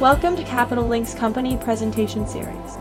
[0.00, 2.76] Welcome to Capital Link's company presentation series.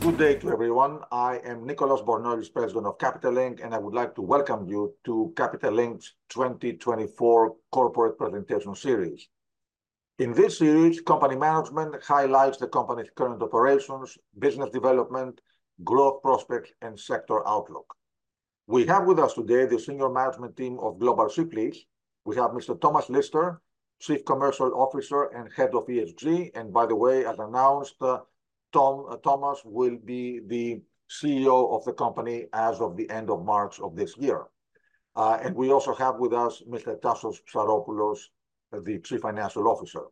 [0.00, 0.98] Good day to everyone.
[1.10, 4.94] I am Nicholas Bornozis, President of Capital Link, and I would like to welcome you
[5.06, 9.26] to Capital Link's 2024 corporate presentation series.
[10.18, 15.40] In this series, company management highlights the company's current operations, business development,
[15.82, 17.86] growth prospects, and sector outlook.
[18.66, 21.84] We have with us today the senior management team of Global Ship Lease.
[22.24, 22.80] We have Mr.
[22.80, 23.60] Thomas Lister,
[24.00, 28.20] Chief Commercial Officer and Head of ESG, and by the way, as announced, uh,
[28.74, 33.80] uh, Thomas will be the CEO of the company as of the end of March
[33.80, 34.46] of this year.
[35.14, 36.98] Uh, and we also have with us Mr.
[36.98, 38.18] Tassos Psaropoulos,
[38.72, 40.04] the Chief Financial Officer.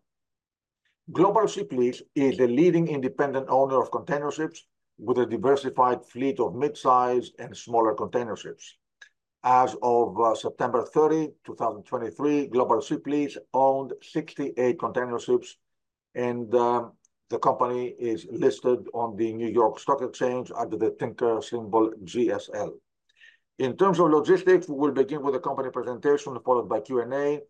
[1.11, 4.67] Global Ship Lease is the leading independent owner of container ships
[5.03, 8.77] with a diversified fleet of mid-sized and smaller container ships.
[9.43, 15.57] As of uh, September 30, 2023, Global Ship Lease owned 68 container ships,
[16.15, 16.93] and um,
[17.31, 22.71] the company is listed on the New York Stock Exchange under the ticker symbol GSL.
[23.59, 27.41] In terms of logistics, we will begin with a company presentation, followed by Q&A.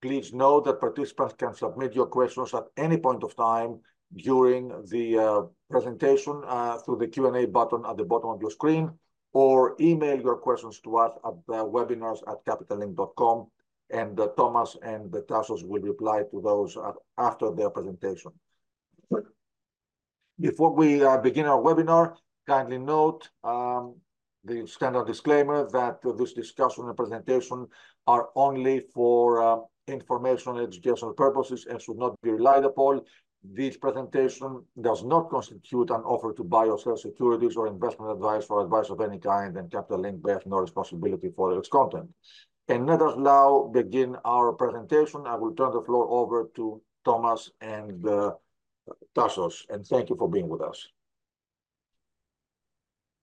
[0.00, 3.80] Please note that participants can submit your questions at any point of time
[4.16, 8.90] during the uh, presentation uh, through the Q&A button at the bottom of your screen,
[9.32, 13.46] or email your questions to us at webinars@capitallink.com,
[13.90, 16.76] and uh, Thomas and Tassos will reply to those
[17.16, 18.32] after their presentation.
[20.40, 22.16] Before we begin our webinar,
[22.46, 23.94] kindly note um,
[24.44, 27.68] the standard disclaimer that this discussion and presentation
[28.06, 33.02] are only for informational and educational purposes and should not be relied upon.
[33.42, 38.46] This presentation does not constitute an offer to buy or sell securities or investment advice
[38.50, 42.10] or advice of any kind, and Capital Link bears no responsibility for its content.
[42.68, 45.26] And let us now begin our presentation.
[45.26, 48.32] I will turn the floor over to Thomas and uh,
[49.16, 50.86] Tassos, and thank you for being with us.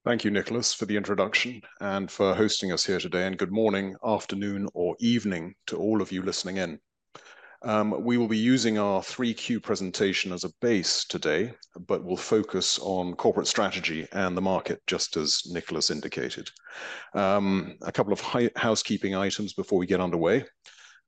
[0.03, 3.95] Thank you, Nicholas, for the introduction and for hosting us here today, and good morning,
[4.03, 6.79] afternoon, or evening to all of you listening in.
[7.63, 11.53] Um, we will be using our 3Q presentation as a base today,
[11.87, 16.49] but we'll focus on corporate strategy and the market, just as Nicholas indicated.
[17.13, 18.21] Um, a couple of
[18.55, 20.45] housekeeping items before we get underway.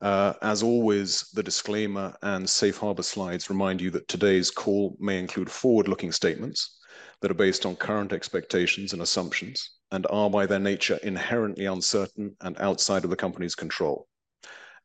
[0.01, 5.19] Uh, as always, the disclaimer and safe harbor slides remind you that today's call may
[5.19, 6.79] include forward-looking statements
[7.21, 12.35] that are based on current expectations and assumptions, and are, by their nature, inherently uncertain
[12.41, 14.07] and outside of the company's control.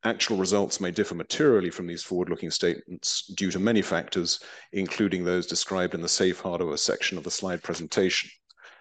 [0.07, 4.39] Actual results may differ materially from these forward-looking statements due to many factors,
[4.73, 8.29] including those described in the safe harbor section of the slide presentation.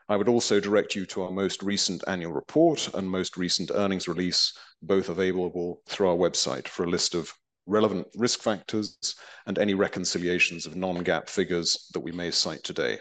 [0.10, 4.10] I would also direct you to our most recent annual report and most recent earnings
[4.10, 4.52] release,
[4.82, 7.34] both available through our website, for a list of
[7.68, 13.00] relevant risk factors and any reconciliations of non-GAAP figures that we may cite today.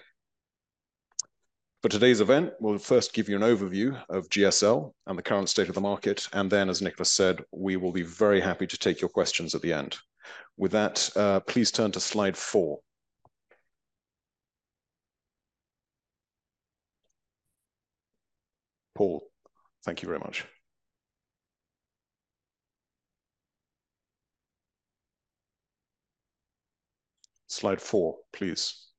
[1.83, 5.69] For today's event, we'll first give you an overview of GSL and the current state
[5.69, 9.01] of the market, and then, as Nicholas said, we will be very happy to take
[9.01, 9.99] your questions at the end.
[10.57, 12.79] With that, uh, please turn to slide four.
[18.95, 19.25] Paul,
[19.85, 20.45] thank you very much.
[27.49, 28.92] Slide four, please.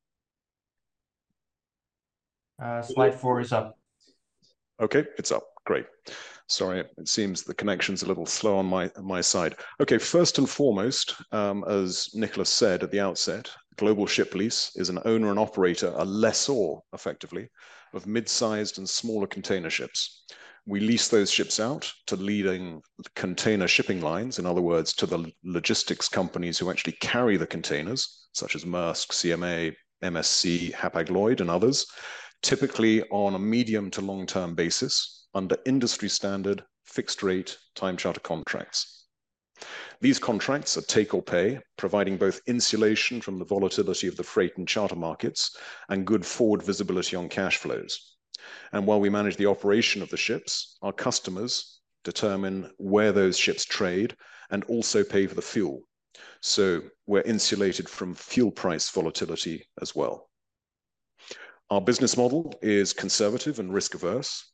[2.61, 3.77] Uh, slide four is up.
[4.81, 5.43] Okay, it's up.
[5.65, 5.85] Great.
[6.47, 9.55] Sorry, it seems the connection's a little slow on my my side.
[9.79, 14.89] Okay, first and foremost, um, as Nicholas said at the outset, Global Ship Lease is
[14.89, 17.49] an owner and operator, a lessor, effectively,
[17.93, 20.25] of mid-sized and smaller container ships.
[20.65, 22.81] We lease those ships out to leading
[23.15, 28.27] container shipping lines, in other words, to the logistics companies who actually carry the containers,
[28.33, 31.85] such as Maersk, CMA, MSC, Hapag-Lloyd, and others,
[32.43, 39.05] typically on a medium to long-term basis under industry standard, fixed-rate, time charter contracts.
[40.01, 44.57] These contracts are take or pay, providing both insulation from the volatility of the freight
[44.57, 45.55] and charter markets
[45.89, 48.17] and good forward visibility on cash flows.
[48.73, 53.63] And while we manage the operation of the ships, our customers determine where those ships
[53.63, 54.17] trade
[54.49, 55.81] and also pay for the fuel.
[56.41, 60.29] So we're insulated from fuel price volatility as well.
[61.69, 64.51] Our business model is conservative and risk-averse.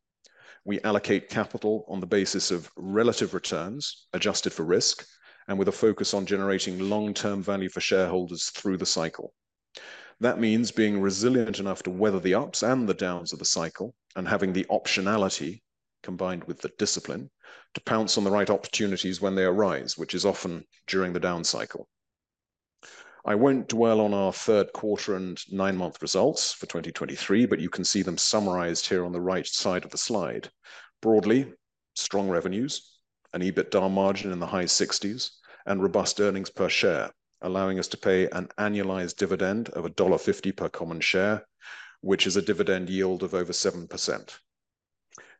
[0.63, 5.05] We allocate capital on the basis of relative returns, adjusted for risk,
[5.47, 9.33] and with a focus on generating long-term value for shareholders through the cycle.
[10.19, 13.95] That means being resilient enough to weather the ups and the downs of the cycle,
[14.15, 15.61] and having the optionality
[16.03, 17.29] combined with the discipline
[17.73, 21.43] to pounce on the right opportunities when they arise, which is often during the down
[21.43, 21.87] cycle.
[23.29, 27.85] I won't dwell on our third quarter and nine-month results for 2023, but you can
[27.85, 30.49] see them summarized here on the right side of the slide.
[30.99, 31.53] Broadly,
[31.93, 32.97] strong revenues,
[33.33, 35.29] an EBITDA margin in the high 60s,
[35.67, 37.11] and robust earnings per share,
[37.43, 41.45] allowing us to pay an annualized dividend of $1.50 per common share,
[42.01, 44.39] which is a dividend yield of over 7%.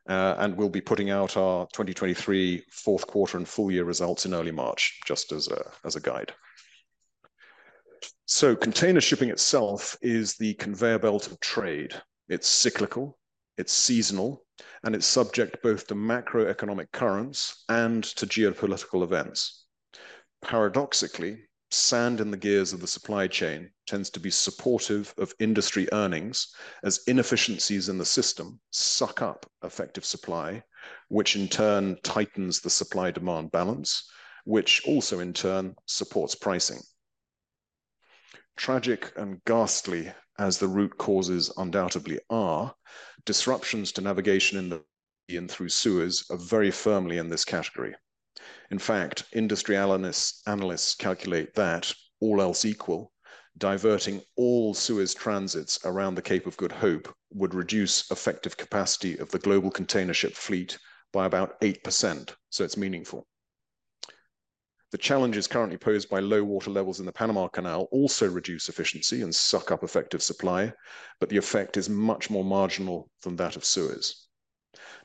[0.08, 4.32] Uh, and we'll be putting out our 2023 fourth quarter and full year results in
[4.32, 6.32] early March, just as a guide.
[8.32, 12.00] So container shipping itself is the conveyor belt of trade.
[12.28, 13.18] It's cyclical,
[13.58, 14.44] it's seasonal,
[14.84, 19.64] and it's subject both to macroeconomic currents and to geopolitical events.
[20.42, 21.40] Paradoxically,
[21.72, 26.54] sand in the gears of the supply chain tends to be supportive of industry earnings
[26.84, 30.62] as inefficiencies in the system suck up effective supply,
[31.08, 34.08] which in turn tightens the supply-demand balance,
[34.44, 36.78] which also in turn supports pricing.
[38.60, 42.74] Tragic and ghastly as the root causes undoubtedly are,
[43.24, 44.84] disruptions to navigation in the
[45.34, 47.94] and through Suez are very firmly in this category.
[48.70, 51.90] In fact, industry analysts, analysts calculate that,
[52.20, 53.14] all else equal,
[53.56, 59.30] diverting all Suez transits around the Cape of Good Hope would reduce effective capacity of
[59.30, 60.76] the global container ship fleet
[61.14, 63.26] by about 8%, so it's meaningful.
[64.92, 69.22] The challenges currently posed by low water levels in the Panama Canal also reduce efficiency
[69.22, 70.72] and suck up effective supply,
[71.20, 74.26] but the effect is much more marginal than that of Suez.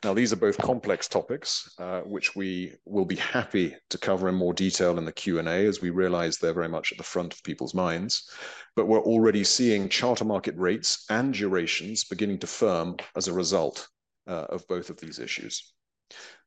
[0.03, 4.35] Now, these are both complex topics, uh, which we will be happy to cover in
[4.35, 7.43] more detail in the Q&A, as we realize they're very much at the front of
[7.43, 8.29] people's minds.
[8.75, 13.87] But we're already seeing charter market rates and durations beginning to firm as a result
[14.27, 15.73] uh, of both of these issues.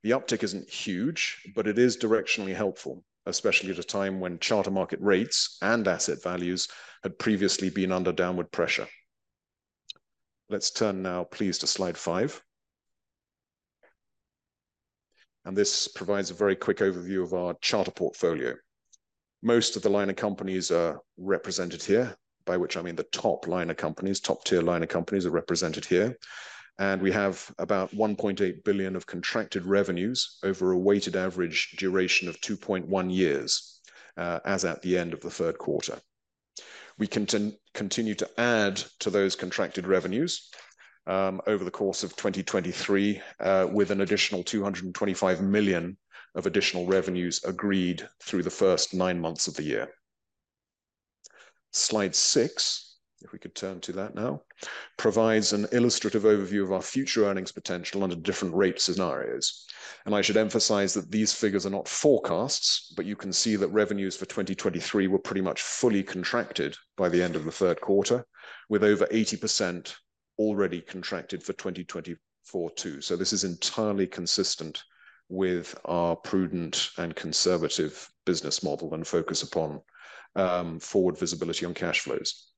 [0.03, 4.71] The uptick isn't huge, but it is directionally helpful, especially at a time when charter
[4.71, 6.69] market rates and asset values
[7.03, 8.89] had previously been under downward pressure.
[10.49, 12.43] Let's turn now, please, to slide five.
[15.45, 18.55] And This provides a very quick overview of our charter portfolio.
[19.43, 23.75] Most of the liner companies are represented here, by which I mean the top liner
[23.75, 26.19] companies, top-tier liner companies are represented here.
[26.79, 32.41] And we have about 1.8 billion of contracted revenues over a weighted average duration of
[32.41, 33.81] 2.1 years,
[34.17, 35.99] uh, as at the end of the third quarter.
[36.99, 40.51] We continue to add to those contracted revenues
[41.07, 45.97] um, over the course of 2023 uh, with an additional 225 million
[46.35, 49.89] of additional revenues agreed through the first nine months of the year.
[51.73, 52.88] Slide six,
[53.23, 54.43] if we could turn to that now,
[54.97, 59.67] provides an illustrative overview of our future earnings potential under different rate scenarios.
[60.07, 63.69] And I should emphasize that these figures are not forecasts, but you can see that
[63.69, 68.25] revenues for 2023 were pretty much fully contracted by the end of the third quarter,
[68.69, 69.95] with over 80%
[70.39, 73.01] already contracted for 2024 too.
[73.01, 74.83] So this is entirely consistent
[75.29, 79.81] with our prudent and conservative business model and focus upon
[80.37, 82.49] um, forward visibility on cash flows.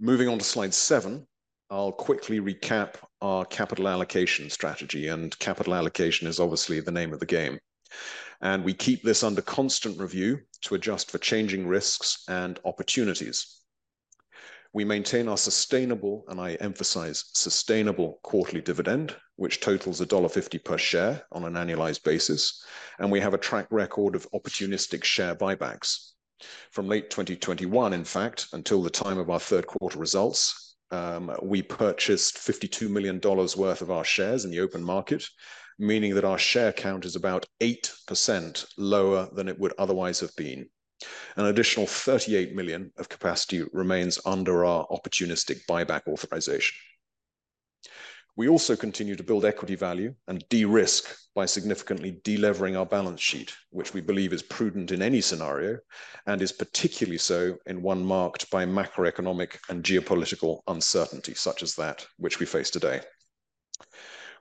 [0.00, 1.26] Moving on to slide seven,
[1.70, 7.20] I'll quickly recap our capital allocation strategy, and capital allocation is obviously the name of
[7.20, 7.58] the game.
[8.40, 13.62] And we keep this under constant review to adjust for changing risks and opportunities.
[14.72, 21.24] We maintain our sustainable, and I emphasize sustainable, quarterly dividend, which totals $1.50 per share
[21.32, 22.62] on an annualized basis,
[22.98, 26.12] and we have a track record of opportunistic share buybacks.
[26.70, 31.62] From late 2021, in fact, until the time of our third quarter results, um, we
[31.62, 35.24] purchased $52 million worth of our shares in the open market,
[35.78, 40.68] meaning that our share count is about 8% lower than it would otherwise have been.
[41.36, 46.76] An additional 38 million of capacity remains under our opportunistic buyback authorization.
[48.38, 53.52] We also continue to build equity value and de-risk by significantly de-levering our balance sheet,
[53.70, 55.78] which we believe is prudent in any scenario,
[56.24, 62.06] and is particularly so in one marked by macroeconomic and geopolitical uncertainty, such as that
[62.18, 63.00] which we face today.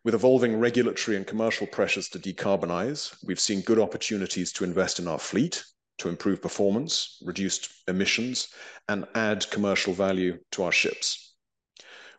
[0.04, 5.08] With evolving regulatory and commercial pressures to decarbonize, we've seen good opportunities to invest in
[5.08, 5.64] our fleet,
[5.98, 8.50] to improve performance, reduce emissions,
[8.90, 11.27] and add commercial value to our ships.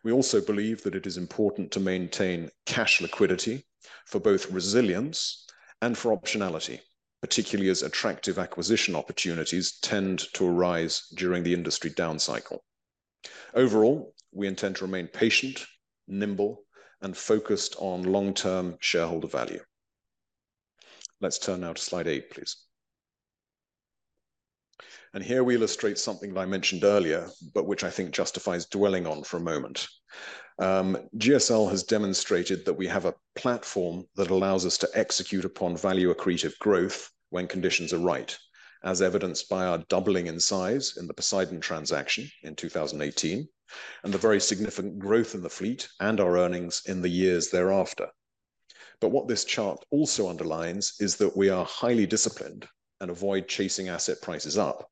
[0.03, 3.65] We also believe that it is important to maintain cash liquidity
[4.05, 5.45] for both resilience
[5.81, 6.79] and for optionality,
[7.21, 12.63] particularly as attractive acquisition opportunities tend to arise during the industry down cycle.
[13.53, 15.65] Overall, we intend to remain patient,
[16.07, 16.63] nimble,
[17.01, 19.61] and focused on long-term shareholder value.
[21.21, 22.55] Let's turn now to slide eight, please.
[25.13, 29.07] And here we illustrate something that I mentioned earlier, but which I think justifies dwelling
[29.07, 29.87] on for a moment.
[30.59, 35.75] Um, GSL has demonstrated that we have a platform that allows us to execute upon
[35.75, 38.37] value accretive growth when conditions are right,
[38.83, 43.47] as evidenced by our doubling in size in the Poseidon transaction in 2018,
[44.03, 48.07] and the very significant growth in the fleet and our earnings in the years thereafter.
[49.01, 52.67] But what this chart also underlines is that we are highly disciplined
[53.01, 54.87] and avoid chasing asset prices up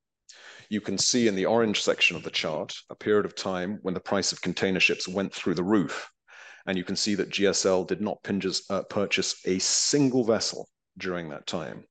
[0.69, 3.93] you can see in the orange section of the chart a period of time when
[3.93, 6.09] the price of container ships went through the roof.
[6.65, 8.19] And you can see that GSL did not
[8.69, 11.85] uh, purchase a single vessel during that time.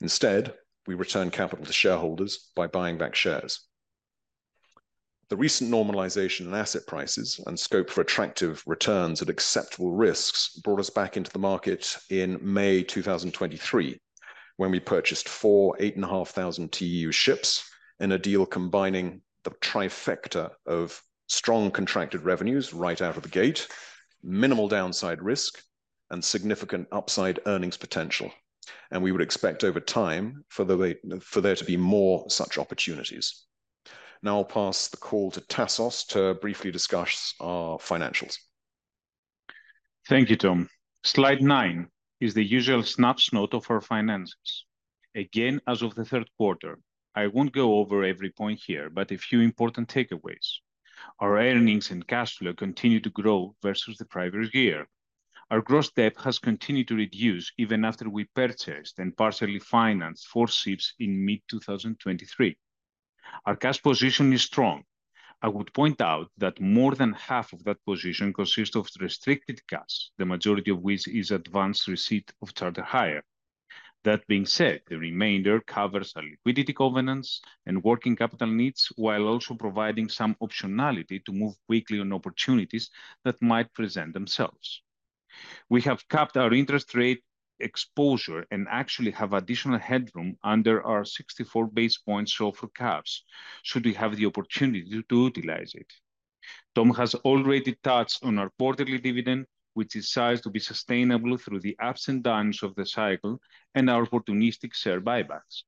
[0.00, 0.54] Instead,
[0.86, 3.60] we returned capital to shareholders by buying back shares.
[5.28, 10.80] The recent normalization in asset prices and scope for attractive returns at acceptable risks brought
[10.80, 13.98] us back into the market in May 2023,
[14.56, 17.71] when we purchased four 8,500 TEU ships
[18.02, 23.68] in a deal combining the trifecta of strong contracted revenues right out of the gate,
[24.22, 25.62] minimal downside risk,
[26.10, 28.30] and significant upside earnings potential.
[28.90, 33.46] And we would expect over time for, the, for there to be more such opportunities.
[34.22, 38.36] Now I'll pass the call to Tassos to briefly discuss our financials.
[40.08, 40.68] Thank you, Tom.
[41.04, 41.88] Slide nine
[42.20, 44.64] is the usual snapshot of our finances.
[45.16, 46.78] Again, as of the third quarter,
[47.14, 50.60] I won't go over every point here, but a few important takeaways.
[51.18, 54.88] Our earnings and cash flow continue to grow versus the previous year.
[55.50, 60.48] Our gross debt has continued to reduce even after we purchased and partially financed four
[60.48, 62.56] ships in mid-2023.
[63.44, 64.84] Our cash position is strong.
[65.42, 70.10] I would point out that more than half of that position consists of restricted cash,
[70.16, 73.22] the majority of which is advance receipt of charter hire.
[74.04, 79.54] That being said, the remainder covers our liquidity covenants and working capital needs, while also
[79.54, 82.90] providing some optionality to move quickly on opportunities
[83.24, 84.82] that might present themselves.
[85.68, 87.22] We have capped our interest rate
[87.60, 93.24] exposure and actually have additional headroom under our 64 basis points SOFR caps,
[93.62, 95.92] should we have the opportunity to utilize it.
[96.74, 101.60] Tom has already touched on our quarterly dividend, which is sized to be sustainable through
[101.60, 103.40] the ups and downs of the cycle
[103.74, 105.64] and our opportunistic share buybacks.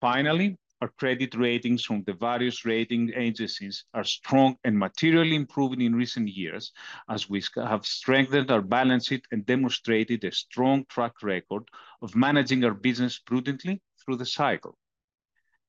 [0.00, 5.94] Finally, our credit ratings from the various rating agencies are strong and materially improving in
[5.94, 6.72] recent years
[7.10, 11.64] as we have strengthened our balance sheet and demonstrated a strong track record
[12.00, 14.78] of managing our business prudently through the cycle.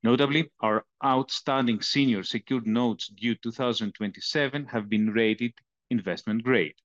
[0.02, 5.54] Notably, our outstanding senior secured notes due 2027 have been rated
[5.90, 6.76] investment grade.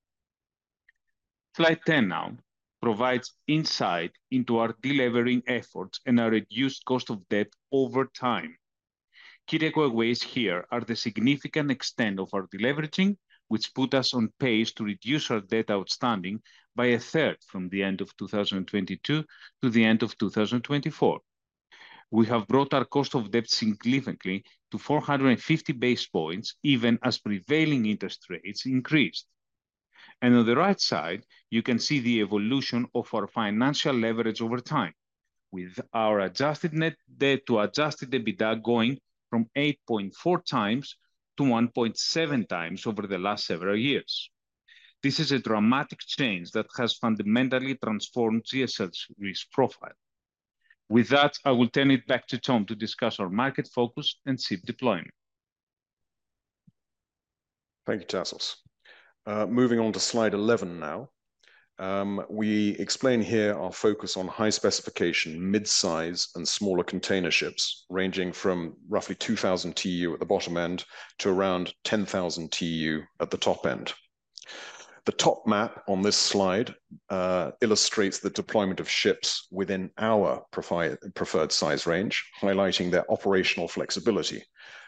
[1.56, 2.36] Slide 10 now
[2.82, 8.58] provides insight into our delevering efforts and our reduced cost of debt over time.
[9.46, 13.16] Key takeaways here are the significant extent of our deleveraging,
[13.48, 16.42] which put us on pace to reduce our debt outstanding
[16.74, 19.24] by a third from the end of 2022
[19.62, 21.20] to the end of 2024.
[22.10, 27.86] We have brought our cost of debt significantly to 450 basis points, even as prevailing
[27.86, 29.26] interest rates increased.
[30.22, 34.58] And on the right side, you can see the evolution of our financial leverage over
[34.58, 34.94] time,
[35.52, 38.98] with our adjusted net debt to adjusted EBITDA going
[39.30, 40.96] from 8.4 times
[41.36, 44.30] to 1.7 times over the last several years.
[45.02, 49.92] This is a dramatic change that has fundamentally transformed GSL's risk profile.
[50.88, 54.40] With that, I will turn it back to Tom to discuss our market focus and
[54.40, 55.10] ship deployment.
[57.86, 58.56] Thank you, Tassos.
[59.26, 61.08] Uh, moving on to slide 11 now.
[61.78, 68.32] Um, we explain here our focus on high specification, mid-size and smaller container ships, ranging
[68.32, 70.84] from roughly 2,000 TEU at the bottom end
[71.18, 73.92] to around 10,000 TEU at the top end.
[75.04, 76.74] The top map on this slide
[77.10, 84.42] uh, illustrates the deployment of ships within our preferred size range, highlighting their operational flexibility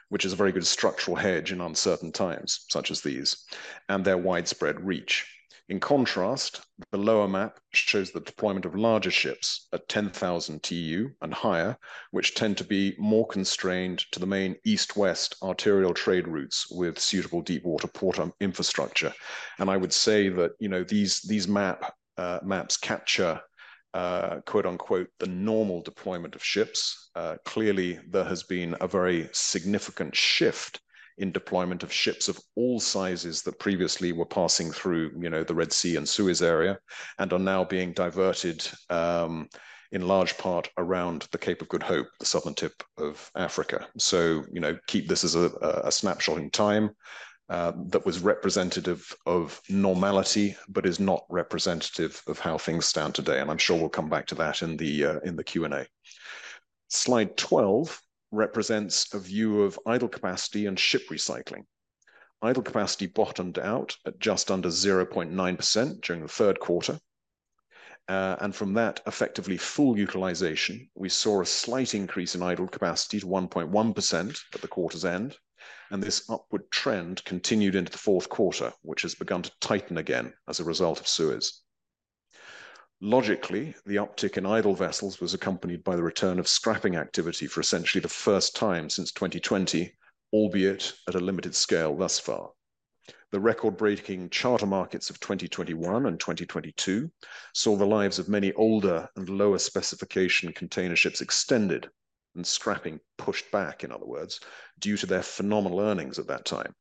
[0.08, 3.44] which is a very good structural hedge in uncertain times, such as these,
[3.88, 5.26] and their widespread reach.
[5.68, 6.62] In contrast,
[6.92, 11.76] the lower map shows the deployment of larger ships at 10,000 TEU and higher,
[12.10, 17.42] which tend to be more constrained to the main east-west arterial trade routes with suitable
[17.42, 19.12] deep water port infrastructure.
[19.58, 23.38] And I would say that you know these these map uh, maps capture
[23.94, 27.10] uh, quote unquote, the normal deployment of ships.
[27.14, 30.80] Uh, clearly, there has been a very significant shift
[31.18, 35.54] in deployment of ships of all sizes that previously were passing through, you know, the
[35.54, 36.78] Red Sea and Suez area,
[37.18, 39.48] and are now being diverted um,
[39.90, 43.88] in large part around the Cape of Good Hope, the southern tip of Africa.
[43.98, 45.50] So, you know, keep this as a,
[45.84, 46.90] a snapshot in time.
[47.48, 53.40] Uh, that was representative of normality, but is not representative of how things stand today.
[53.40, 55.72] And I'm sure we'll come back to that in the uh, in the Q and
[55.72, 55.86] A.
[56.88, 58.02] Slide 12
[58.32, 61.64] represents a view of idle capacity and ship recycling.
[62.42, 67.00] Idle capacity bottomed out at just under 0.9% during the third quarter.
[68.08, 73.20] Uh, and from that effectively full utilization, we saw a slight increase in idle capacity
[73.20, 75.36] to 1.1% at the quarter's end.
[75.90, 80.34] And this upward trend continued into the fourth quarter, which has begun to tighten again
[80.46, 81.62] as a result of Suez.
[83.00, 87.60] Logically, the uptick in idle vessels was accompanied by the return of scrapping activity for
[87.60, 89.96] essentially the first time since 2020,
[90.32, 92.50] albeit at a limited scale thus far.
[93.30, 97.10] The record-breaking charter markets of 2021 and 2022
[97.54, 101.88] saw the lives of many older and lower specification container ships extended
[102.38, 104.40] and scrapping pushed back, in other words,
[104.78, 106.74] due to their phenomenal earnings at that time.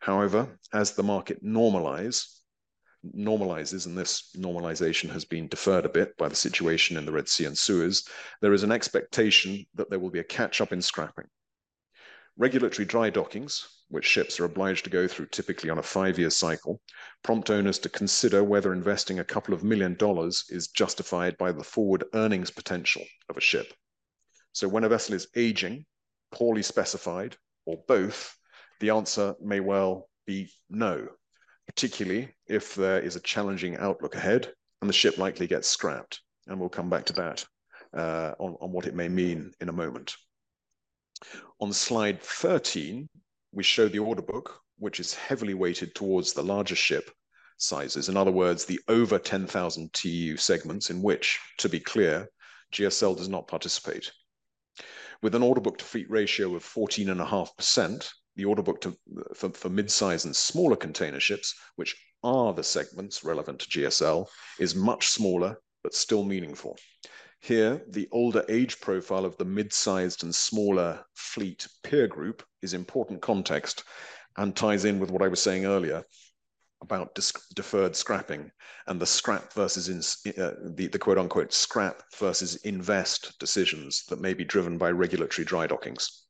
[0.00, 2.38] However, as the market normalize,
[3.04, 7.28] normalizes, and this normalization has been deferred a bit by the situation in the Red
[7.28, 8.06] Sea and Suez,
[8.40, 11.26] there is an expectation that there will be a catch up in scrapping.
[12.36, 16.30] Regulatory dry dockings, which ships are obliged to go through typically on a five year
[16.30, 16.80] cycle,
[17.22, 21.64] prompt owners to consider whether investing a couple of million dollars is justified by the
[21.64, 23.72] forward earnings potential of a ship.
[24.52, 25.84] So when a vessel is aging,
[26.32, 28.36] poorly specified, or both,
[28.80, 31.08] the answer may well be no
[31.68, 34.50] particularly if there is a challenging outlook ahead
[34.80, 36.20] and the ship likely gets scrapped.
[36.46, 37.44] And we'll come back to that
[37.94, 40.16] uh, on, on what it may mean in a moment.
[41.60, 43.06] On slide 13,
[43.52, 47.10] we show the order book, which is heavily weighted towards the larger ship
[47.58, 48.08] sizes.
[48.08, 52.28] In other words, the over 10,000 TEU segments in which, to be clear,
[52.72, 54.10] GSL does not participate.
[55.22, 58.96] With an order book to fleet ratio of 14.5%, the order book to,
[59.34, 64.26] for, for mid-size and smaller container ships, which are the segments relevant to GSL,
[64.60, 66.78] is much smaller, but still meaningful.
[67.40, 73.22] Here, the older age profile of the mid-sized and smaller fleet peer group is important
[73.22, 73.84] context
[74.36, 76.04] and ties in with what I was saying earlier
[76.80, 77.18] about
[77.54, 78.50] deferred scrapping
[78.86, 79.98] and the scrap versus in,
[80.42, 85.44] uh, the, the quote unquote scrap versus invest decisions that may be driven by regulatory
[85.44, 86.26] dry dockings.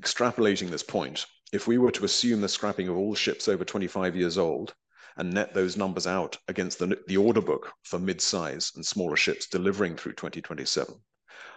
[0.00, 4.16] Extrapolating this point, if we were to assume the scrapping of all ships over 25
[4.16, 4.74] years old
[5.16, 9.46] and net those numbers out against the, the order book for mid-size and smaller ships
[9.46, 10.94] delivering through 2027,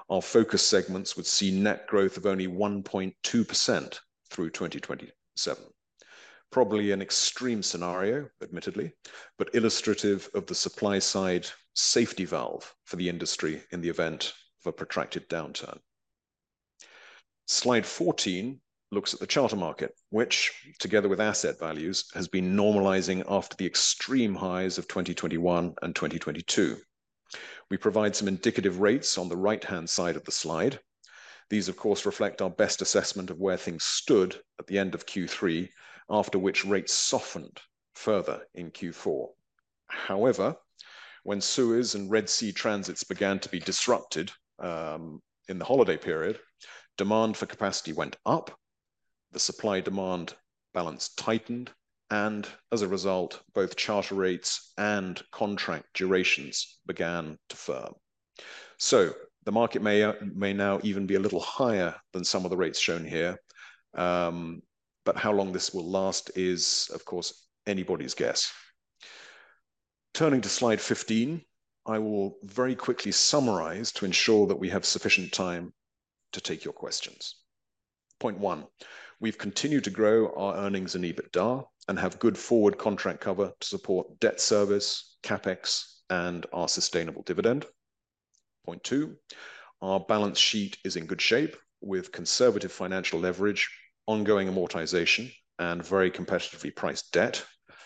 [0.10, 4.00] our focus segments would see net growth of only 1.2%
[4.30, 5.64] through 2027.
[6.56, 8.94] Probably an extreme scenario, admittedly,
[9.38, 14.70] but illustrative of the supply side safety valve for the industry in the event of
[14.70, 15.78] a protracted downturn.
[17.46, 23.26] Slide 14 looks at the charter market, which, together with asset values, has been normalizing
[23.28, 26.78] after the extreme highs of 2021 and 2022.
[27.70, 30.80] We provide some indicative rates on the right-hand side of the slide.
[31.50, 35.06] These, of course, reflect our best assessment of where things stood at the end of
[35.06, 35.68] Q3,
[36.10, 37.60] after which rates softened
[37.96, 39.28] further in Q4.
[39.88, 40.56] However,
[41.24, 46.40] when Suez and Red Sea transits began to be disrupted um, in the holiday period,
[46.98, 48.52] demand for capacity went up,
[49.32, 50.36] the supply demand
[50.74, 51.72] balance tightened,
[52.12, 57.94] and as a result, both charter rates and contract durations began to firm.
[58.78, 59.14] So
[59.46, 62.80] the market may, may now even be a little higher than some of the rates
[62.80, 63.40] shown here.
[63.96, 64.62] Um,
[65.06, 68.52] but how long this will last is, of course, anybody's guess.
[70.14, 71.42] Turning to slide 15,
[71.86, 75.74] I will very quickly summarize to ensure that we have sufficient time
[76.34, 77.36] to take your questions.
[78.20, 78.66] Point one,
[79.20, 83.68] we've continued to grow our earnings and EBITDA and have good forward contract cover to
[83.68, 87.66] support debt service, CapEx, and our sustainable dividend.
[88.66, 89.16] Point two,
[89.82, 93.70] our balance sheet is in good shape with conservative financial leverage,
[94.08, 97.44] ongoing amortization, and very competitively priced debt,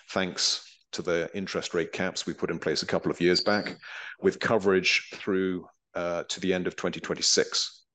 [0.10, 3.78] thanks to the interest rate caps we put in place a couple of years back,
[4.22, 7.86] with coverage through uh, to the end of 2026.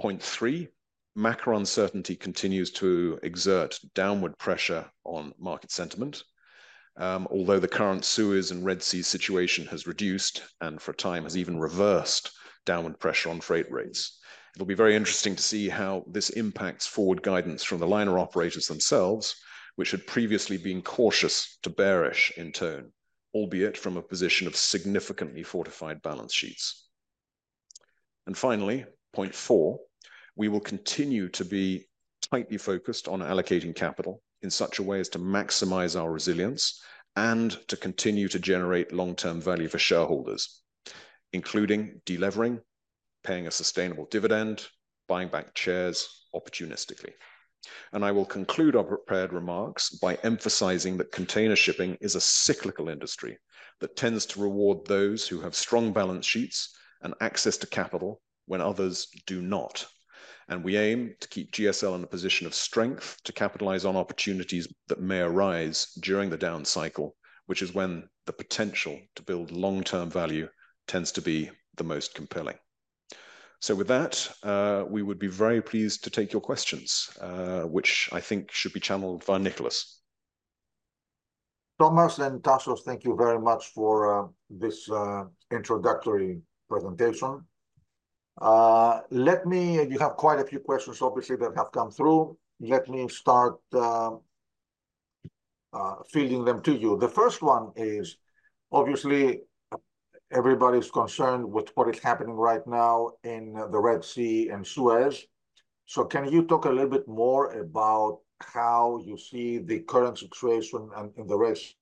[0.00, 0.68] Point three,
[1.14, 6.22] macro uncertainty continues to exert downward pressure on market sentiment.
[6.98, 11.24] Um, although the current Suez and Red Sea situation has reduced and for a time
[11.24, 12.30] has even reversed
[12.64, 14.18] downward pressure on freight rates.
[14.56, 18.66] It'll be very interesting to see how this impacts forward guidance from the liner operators
[18.66, 19.36] themselves,
[19.74, 22.90] which had previously been cautious to bearish in tone,
[23.34, 26.88] albeit from a position of significantly fortified balance sheets.
[28.26, 29.78] And finally, point four,
[30.36, 31.86] we will continue to be
[32.30, 36.82] tightly focused on allocating capital in such a way as to maximize our resilience
[37.14, 40.62] and to continue to generate long-term value for shareholders,
[41.34, 42.62] including delevering,
[43.26, 44.68] paying a sustainable dividend,
[45.08, 47.12] buying back shares opportunistically.
[47.92, 52.88] And I will conclude our prepared remarks by emphasizing that container shipping is a cyclical
[52.88, 53.36] industry
[53.80, 58.60] that tends to reward those who have strong balance sheets and access to capital when
[58.60, 59.84] others do not.
[60.48, 64.68] And we aim to keep GSL in a position of strength to capitalize on opportunities
[64.86, 70.10] that may arise during the down cycle, which is when the potential to build long-term
[70.10, 70.48] value
[70.86, 72.56] tends to be the most compelling.
[73.60, 78.08] So with that, uh, we would be very pleased to take your questions, uh, which
[78.12, 80.00] I think should be channeled via Nicholas.
[81.78, 87.44] Thomas and Tassos, thank you very much for uh, this uh, introductory presentation.
[88.40, 92.36] Uh, let me, you have quite a few questions, obviously, that have come through.
[92.60, 94.10] Let me start uh,
[96.10, 96.96] fielding them to you.
[96.98, 98.16] The first one is,
[98.72, 99.40] obviously,
[100.30, 105.24] everybody's concerned with what is happening right now in the Red Sea and Suez.
[105.86, 110.90] So can you talk a little bit more about how you see the current situation
[110.96, 111.74] and in the Red Sea?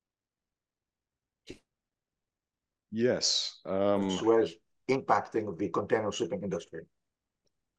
[2.92, 3.60] Yes.
[3.66, 4.54] Um, Suez
[4.88, 6.82] impacting the container shipping industry.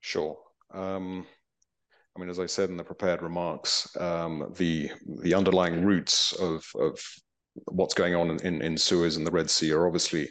[0.02, 0.38] Sure.
[0.74, 1.26] Um,
[2.16, 4.90] I mean, as I said in the prepared remarks, um, the
[5.22, 7.00] the underlying roots of of
[7.66, 10.30] what's going on in, in Suez and the Red Sea are obviously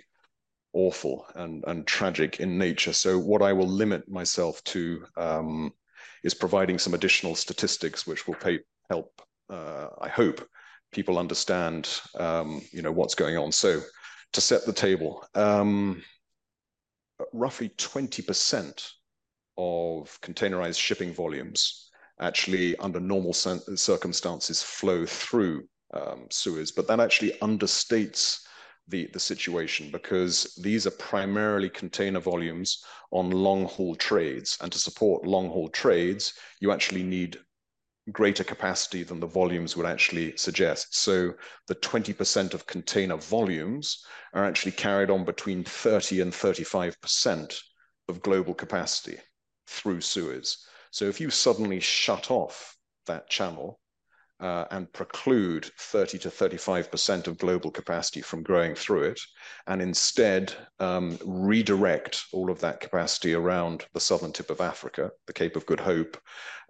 [0.75, 2.93] awful and, and tragic in nature.
[2.93, 5.73] So what I will limit myself to um,
[6.23, 8.61] is providing some additional statistics which will pay,
[8.91, 10.47] help, uh, I hope,
[10.93, 13.51] people understand, um, you know, what's going on.
[13.51, 13.81] So
[14.33, 16.03] to set the table, um,
[17.33, 18.91] roughly 20%
[19.57, 27.33] of containerized shipping volumes actually under normal circumstances flow through um, Suez, but that actually
[27.43, 28.44] understates
[28.89, 34.59] the, the situation because these are primarily container volumes on long haul trades.
[34.61, 37.39] And to support long haul trades, you actually need
[38.13, 40.95] greater capacity than the volumes would actually suggest.
[40.95, 41.33] So
[41.69, 47.59] the 20% of container volumes are actually carried on between 30 and 35%
[48.09, 49.19] of global capacity
[49.67, 50.59] through Suez.
[50.91, 53.81] So if you suddenly shut off that channel,
[54.41, 59.21] and preclude 30 to 35% of global capacity from growing through it,
[59.67, 65.33] and instead um, redirect all of that capacity around the southern tip of Africa, the
[65.33, 66.17] Cape of Good Hope,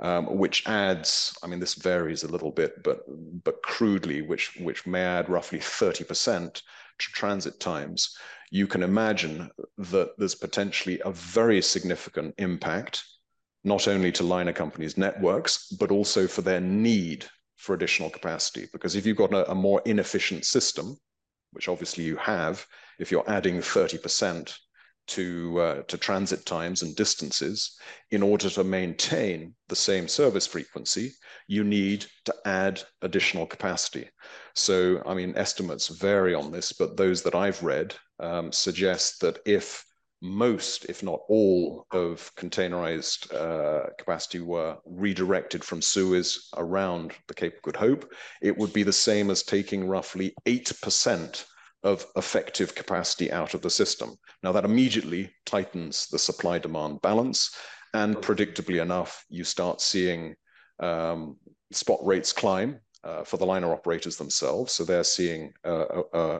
[0.00, 3.00] um, which adds, I mean, this varies a little bit, but,
[3.44, 6.62] but crudely, which, which may add roughly 30% to
[6.98, 8.16] transit times.
[8.50, 13.04] You can imagine that there's potentially a very significant impact
[13.64, 17.24] not only to liner companies' networks, but also for their need
[17.64, 18.68] for additional capacity.
[18.72, 20.96] Because if you've got a, a more inefficient system,
[21.52, 22.66] which obviously you have,
[22.98, 24.54] if you're adding 30%
[25.06, 27.78] to uh, to transit times and distances
[28.10, 31.12] in order to maintain the same service frequency
[31.46, 34.08] you need to add additional capacity
[34.54, 39.38] so i mean estimates vary on this but those that i've read um, suggest that
[39.44, 39.84] if
[40.24, 47.56] most, if not all, of containerized uh, capacity were redirected from Suez around the Cape
[47.56, 48.10] of Good Hope,
[48.40, 51.44] it would be the same as taking roughly 8%
[51.82, 54.16] of effective capacity out of the system.
[54.42, 57.54] Now, that immediately tightens the supply demand balance.
[57.92, 60.34] And predictably enough, you start seeing
[60.80, 61.36] um,
[61.70, 64.72] spot rates climb uh, for the liner operators themselves.
[64.72, 66.38] So they're seeing uh, uh, uh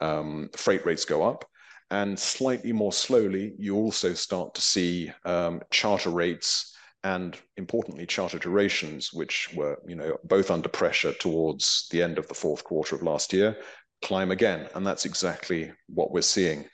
[0.00, 1.44] um, freight rates go up.
[1.90, 8.38] And slightly more slowly, you also start to see um, charter rates and importantly, charter
[8.38, 12.96] durations, which were, you know, both under pressure towards the end of the fourth quarter
[12.96, 13.56] of last year,
[14.02, 14.68] climb again.
[14.74, 16.64] And that's exactly what we're seeing.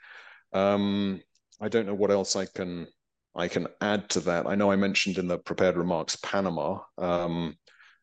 [0.54, 1.22] Um,
[1.60, 2.86] I don't know what else I can
[3.34, 4.46] I can add to that.
[4.46, 6.80] I know I mentioned in the prepared remarks Panama.
[6.98, 7.56] Um,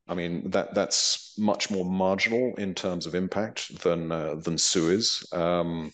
[0.07, 5.23] I mean that that's much more marginal in terms of impact than uh, than Suez.
[5.31, 5.91] Um,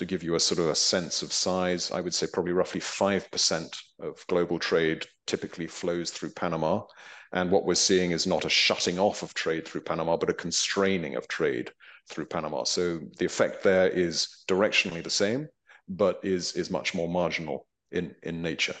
[0.00, 2.80] to give you a sort of a sense of size, I would say probably roughly
[2.80, 6.84] 5% of global trade typically flows through Panama.
[7.32, 10.34] And what we're seeing is not a shutting off of trade through Panama, but a
[10.34, 11.70] constraining of trade
[12.08, 12.64] through Panama.
[12.64, 15.48] So the effect there is directionally the same,
[15.86, 18.76] but is, is much more marginal in, in nature.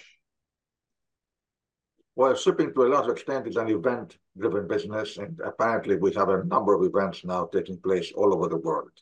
[2.16, 6.44] Well, shipping to a large extent is an event-driven business, and apparently we have a
[6.44, 8.92] number of events now taking place all over the world.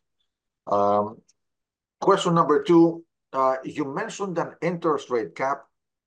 [0.67, 1.23] Um,
[2.01, 5.65] question number two, uh, you mentioned an interest rate cap.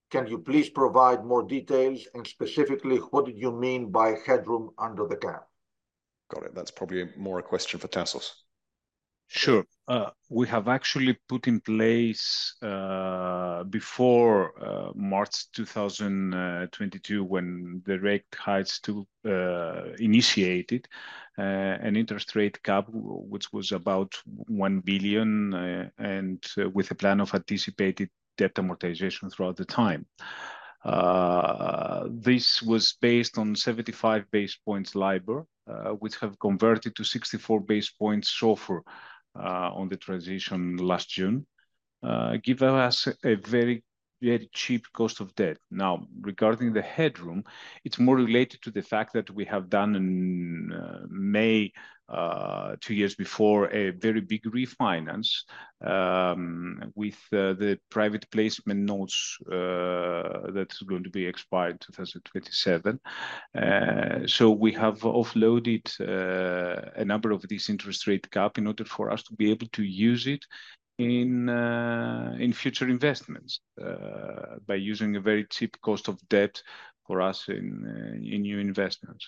[0.10, 5.08] Can you please provide more details, and specifically, what did you mean by headroom under
[5.08, 5.48] the cap?
[6.34, 6.56] Got it.
[6.56, 8.32] That's probably more a question for Tassos.
[9.34, 9.64] Sure.
[9.88, 18.26] Uh, we have actually put in place uh, before uh, March 2022, when the rate
[18.36, 20.86] hikes to uh, initiated,
[21.38, 27.22] uh, an interest rate cap, which was about 1 billion, uh, and with a plan
[27.22, 30.06] of anticipated debt amortization throughout the time.
[32.22, 35.46] This was based on 75 base points LIBOR,
[36.00, 38.82] which have converted to 64 base points SOFR
[39.40, 41.46] on the transition last June,
[42.04, 43.84] uh, give us a very
[44.22, 45.58] very cheap cost of debt.
[45.70, 47.44] Now, regarding the headroom,
[47.84, 51.72] it's more related to the fact that we have done in uh, May
[52.12, 55.44] uh, two years before a very big refinance
[55.80, 63.00] um, with uh, the private placement notes uh, that's going to be expired in 2027.
[64.28, 65.88] So we have offloaded
[66.98, 69.84] a number of these interest rate cap in order for us to be able to
[69.84, 70.46] use it
[71.02, 76.62] in uh, in future investments uh, by using a very cheap cost of debt
[77.08, 79.26] for us in uh, in new investments.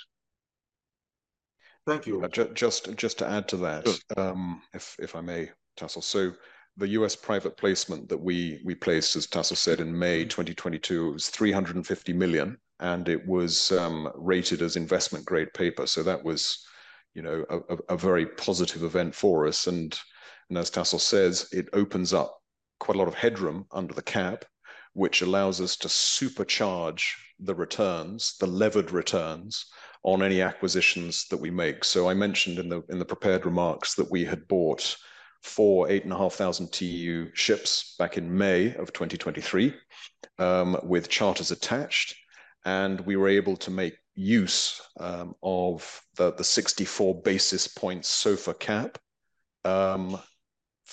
[1.86, 2.26] Thank you.
[2.54, 6.04] Just just to add to that, um, if if I may, Tassos.
[6.04, 6.34] So
[6.78, 7.16] the U.S.
[7.16, 10.30] private placement that we we placed, as Tassos said, in May mm-hmm.
[10.30, 15.86] 2022, it was 350 million, and it was um, rated as investment grade paper.
[15.86, 16.66] So that was,
[17.14, 19.68] you know, a, a very positive event for us.
[19.68, 19.98] And
[20.54, 22.40] and as Tassos says, it opens up
[22.80, 24.46] quite a lot of headroom under the cap,
[24.94, 29.66] which allows us to supercharge the returns, the levered returns
[30.04, 31.84] on any acquisitions that we make.
[31.84, 34.96] So I mentioned in the in the prepared remarks that we had bought
[35.42, 39.74] four 8,500 TEU ships back in May of 2023
[40.38, 42.16] um, with charters attached.
[42.64, 48.60] And we were able to make use um, of the, the 64 basis points SOFR
[48.60, 49.00] cap
[49.66, 50.22] um,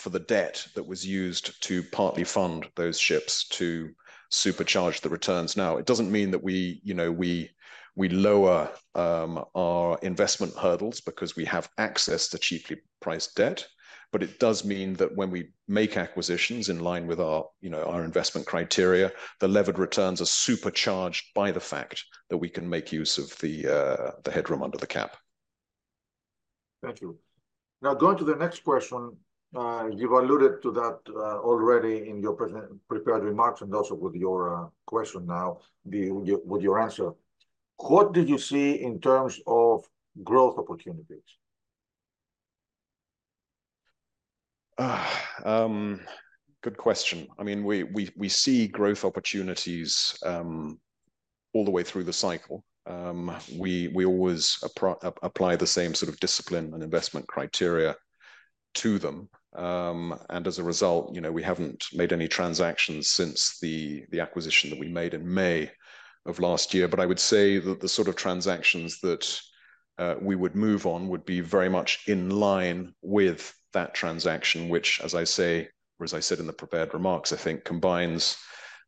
[0.01, 3.91] for the debt that was used to partly fund those ships to
[4.33, 5.57] supercharge the returns.
[5.57, 7.51] Now, it doesn't mean that we, you know, we
[7.97, 13.67] we lower um, our investment hurdles because we have access to cheaply priced debt.
[14.13, 17.85] But it does mean that when we make acquisitions in line with our, you know,
[17.85, 22.91] our investment criteria, the levered returns are supercharged by the fact that we can make
[22.91, 25.17] use of the uh, the headroom under the cap.
[26.83, 27.19] Thank you.
[27.83, 29.17] Now, going to the next question,
[29.55, 32.35] uh, you've alluded to that uh, already in your
[32.89, 37.11] prepared remarks and also with your uh, question now, with your answer.
[37.77, 39.85] What did you see in terms of
[40.23, 41.25] growth opportunities?
[45.45, 46.01] Um,
[46.63, 47.27] good question.
[47.39, 50.79] I mean, we we, we see growth opportunities um,
[51.55, 52.65] all the way through the cycle.
[52.87, 54.59] Um, we always
[55.23, 57.95] apply the same sort of discipline and investment criteria
[58.75, 59.29] to them.
[59.53, 64.79] And as a result, you know, we haven't made any transactions since the acquisition that
[64.79, 65.71] we made in May
[66.27, 66.89] of last year.
[66.89, 69.41] But I would say that the sort of transactions that
[69.99, 75.01] uh, we would move on would be very much in line with that transaction, which,
[75.03, 78.37] as I say, or as I said in the prepared remarks, I think combines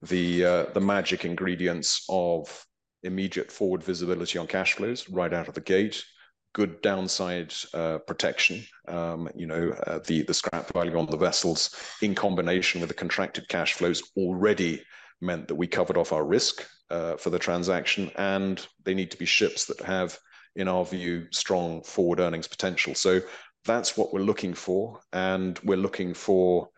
[0.01, 2.67] the uh, the magic ingredients of
[3.03, 6.05] immediate forward visibility on cash flows right out of the gate,
[6.53, 11.75] good downside uh, protection, um, you know, uh, the the scrap value on the vessels
[12.03, 14.83] in combination with the contracted cash flows already
[15.21, 19.17] meant that we covered off our risk uh, for the transaction, and they need to
[19.17, 20.19] be ships that have,
[20.57, 22.95] in our view, strong forward earnings potential.
[22.95, 23.21] So
[23.65, 26.69] that's what we're looking for, and we're looking for,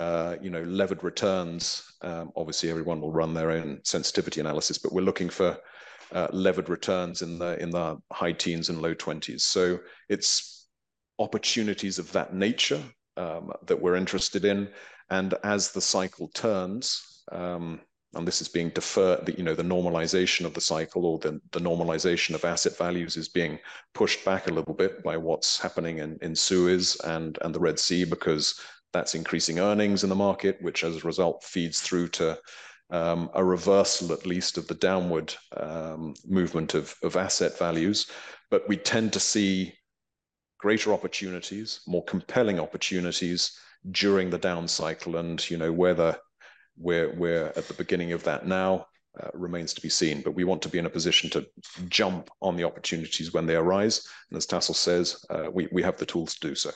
[0.00, 1.84] uh, you know, levered returns.
[2.02, 5.58] Um, obviously, everyone will run their own sensitivity analysis, but we're looking for
[6.32, 9.44] levered returns in the in the high teens and low twenties.
[9.44, 10.68] So it's
[11.18, 12.82] opportunities of that nature
[13.16, 14.68] um, that we're interested in,
[15.10, 17.22] and as the cycle turns.
[17.32, 17.80] Um,
[18.14, 21.60] and this is being deferred, you know, the normalization of the cycle or the, the
[21.60, 23.56] normalization of asset values is being
[23.94, 27.78] pushed back a little bit by what's happening in, in Suez and, and the Red
[27.78, 28.58] Sea, because
[28.92, 32.36] that's increasing earnings in the market, which as a result feeds through to
[32.90, 38.06] um, a reversal, at least, of the downward um, movement of, of asset values.
[38.50, 39.72] But we tend to see
[40.58, 43.58] greater opportunities, more compelling opportunities
[43.90, 45.16] during the down cycle.
[45.16, 46.16] And, you know, whether
[46.76, 48.86] we're we're at the beginning of that now.
[49.34, 50.22] remains to be seen.
[50.22, 51.46] But we want to be in a position to
[51.88, 54.06] jump on the opportunities when they arise.
[54.30, 55.24] And as Tassos says,
[55.72, 56.70] we have the tools to do so.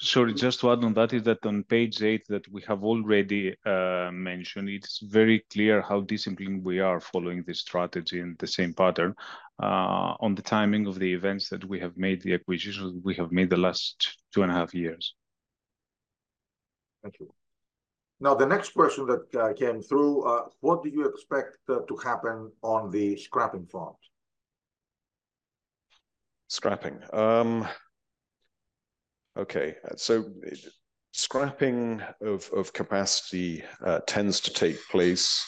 [0.00, 3.54] Sorry, just to add on that is that on page eight that we have already
[3.66, 8.72] uh, mentioned, it's very clear how disciplined we are following this strategy and the same
[8.72, 9.14] pattern
[9.62, 13.32] uh, on the timing of the events that we have made, the acquisitions we have
[13.32, 15.14] made the last two and a half years.
[17.02, 17.32] Thank you.
[18.20, 20.24] Now, the next question that uh, came through,
[20.60, 23.96] what do you expect to happen on the scrapping front?
[26.48, 26.98] Scrapping.
[27.12, 27.68] Um,
[29.38, 30.56] Okay, uh, so uh,
[31.12, 35.46] scrapping of of capacity uh, tends to take place,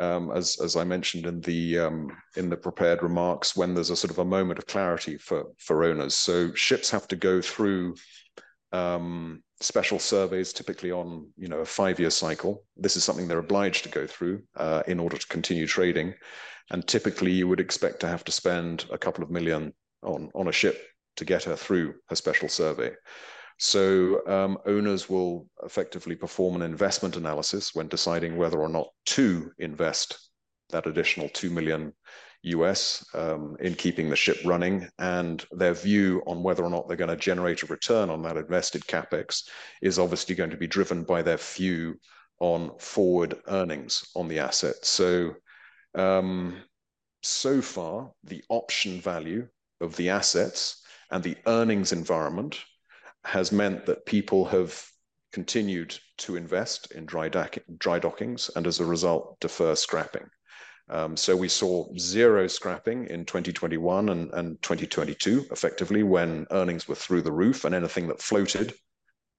[0.00, 3.96] um, as as I mentioned in the um, in the prepared remarks, when there's a
[3.96, 6.16] sort of a moment of clarity for for owners.
[6.16, 7.94] So ships have to go through
[8.72, 12.64] um, special surveys, typically on, you know, a five-year cycle.
[12.76, 14.42] This is something they're obliged to go through
[14.88, 16.14] in order to continue trading.
[16.70, 19.72] And typically, you would expect to have to spend $2 million
[20.02, 20.87] on a ship
[21.18, 22.92] to get her through her special survey.
[23.58, 29.50] So, um, owners will effectively perform an investment analysis when deciding whether or not to
[29.58, 30.30] invest
[30.70, 31.92] that additional $2 million
[33.14, 34.88] um, in keeping the ship running.
[35.00, 38.82] And their view on whether or not they're gonna generate a return on that invested
[38.86, 39.48] CapEx
[39.82, 41.96] is obviously going to be driven by their view
[42.38, 44.76] on forward earnings on the asset.
[44.84, 45.34] So,
[45.96, 46.62] um,
[47.22, 49.48] so far, the option value
[49.80, 52.58] of the assets and the earnings environment
[53.24, 54.84] has meant that people have
[55.32, 60.26] continued to invest in dry dockings, and as a result, defer scrapping.
[60.90, 67.22] Um, so we saw zero scrapping in 2021 and 2022, effectively, when earnings were through
[67.22, 68.74] the roof, and anything that floated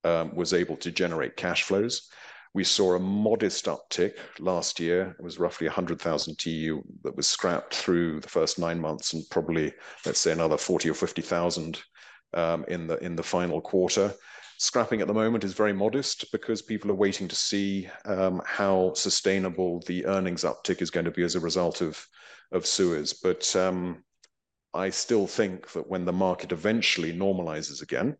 [0.04, 2.10] um, was able to generate cash flows.
[2.54, 5.16] We saw a modest uptick last year.
[5.20, 9.74] It was roughly 100,000 TEU that was scrapped through the first nine months, and probably,
[10.06, 11.80] let's say, another 40 or 50,000
[12.34, 14.14] um, in the in the final quarter.
[14.58, 18.94] Scrapping at the moment is very modest because people are waiting to see um, how
[18.94, 22.06] sustainable the earnings uptick is going to be as a result of
[22.52, 23.14] of Suez.
[23.14, 24.04] But um,
[24.74, 28.18] I still think that when the market eventually normalizes again,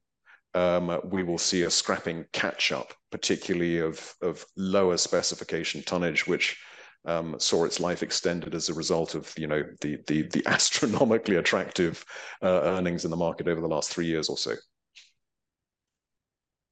[0.56, 6.58] Um, we will see a scrapping catch-up, particularly of of lower specification tonnage, which
[7.06, 12.04] um, saw its life extended as a result of, you know, the the astronomically attractive
[12.42, 14.56] uh, earnings in the market over the last three years or so.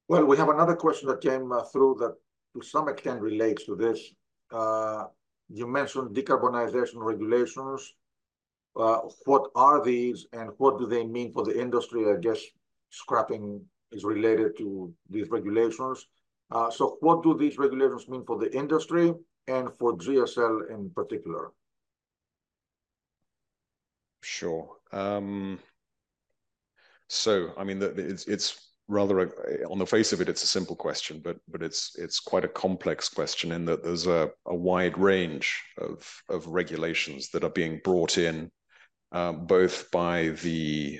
[0.08, 2.16] Well, we have another question that came uh, through that
[2.56, 4.00] to some extent relates to this.
[4.52, 5.06] Uh,
[5.50, 7.94] you mentioned decarbonization regulations.
[8.74, 12.06] What are these, and what do they mean for the industry?
[12.12, 12.40] I guess
[12.90, 16.06] scrapping is related to these regulations.
[16.72, 19.14] So what do these regulations mean for the industry
[19.48, 21.52] and for GSL in particular?
[24.22, 24.78] Sure.
[24.92, 25.60] Um,
[27.10, 29.28] So I mean, it's it's rather a,
[29.70, 32.50] on the face of it, it's a simple question, but but it's it's quite a
[32.50, 38.18] complex question in that there's a a wide range of regulations that are being brought
[38.18, 38.52] in,
[39.12, 41.00] both by the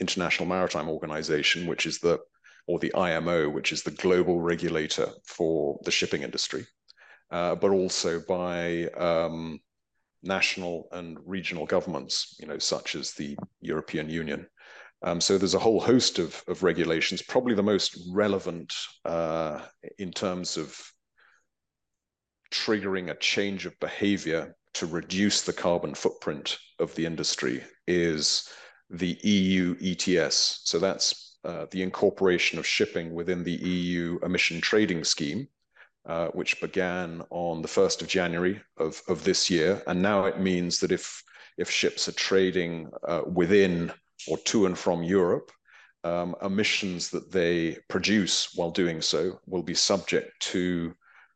[0.00, 2.18] International Maritime Organization, which is the...
[2.66, 6.66] or the IMO, which is the global regulator for the shipping industry,
[7.30, 9.58] uh, but also by um,
[10.22, 14.46] national and regional governments, you know, such as the European Union.
[15.02, 17.22] Um, so there's a whole host of of regulations.
[17.22, 19.62] Probably the most relevant uh,
[19.98, 20.76] in terms of
[22.50, 28.48] triggering a change of behavior to reduce the carbon footprint of the industry is
[28.90, 30.60] the EU ETS.
[30.64, 35.48] So that's uh, the incorporation of shipping within the EU emission Trading Scheme,
[36.06, 39.82] uh, which began on the first of January of this year.
[39.86, 41.22] And now it means that if
[41.70, 43.92] ships are trading uh, within
[44.26, 45.50] or to and from Europe,
[46.04, 50.94] um, emissions that they produce while doing so will be subject to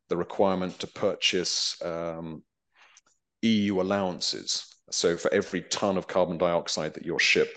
[0.08, 2.42] the requirement to purchase um,
[3.42, 4.71] EU allowances.
[4.92, 7.56] So for every ton of carbon dioxide that your ship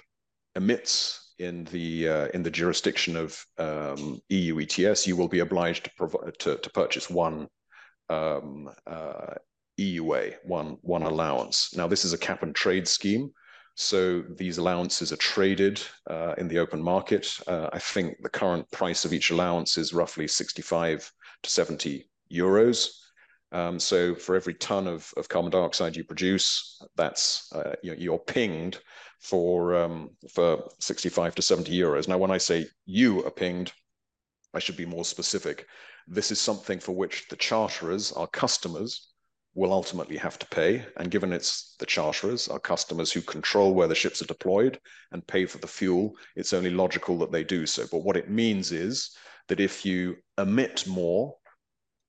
[0.55, 5.89] emits in the uh, in the jurisdiction of um, EU ETS, you will be obliged
[5.97, 7.47] to to purchase one
[8.09, 9.36] um, uh,
[9.79, 11.75] EUA, one one allowance.
[11.75, 13.31] Now, this is a cap and trade scheme,
[13.75, 17.38] so these allowances are traded uh, in the open market.
[17.47, 21.11] I think the current price of each allowance is roughly 65
[21.43, 22.89] to 70 euros.
[23.55, 28.19] Um, so for every ton of carbon dioxide you produce, that's, uh, you know, you're
[28.19, 28.79] pinged
[29.21, 32.09] for um, for 65 to 70 euros.
[32.09, 33.71] Now, when I say you are pinged,
[34.53, 35.67] I should be more specific.
[36.05, 39.13] This is something for which the charterers, our customers,
[39.53, 40.85] will ultimately have to pay.
[40.97, 44.77] And given it's the charterers, our customers who control where the ships are deployed
[45.13, 47.85] and pay for the fuel, it's only logical that they do so.
[47.89, 49.15] But what it means is
[49.47, 51.35] that if you emit more,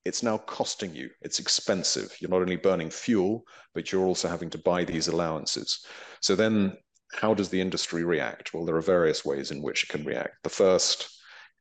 [0.07, 1.09] it's now costing you.
[1.21, 2.15] It's expensive.
[2.19, 3.43] You're not only burning fuel,
[3.73, 5.85] but you're also having to buy these allowances.
[6.21, 6.77] So then
[7.13, 8.53] how does the industry react?
[8.53, 10.43] Well, there are various ways in which it can react.
[10.43, 11.09] The first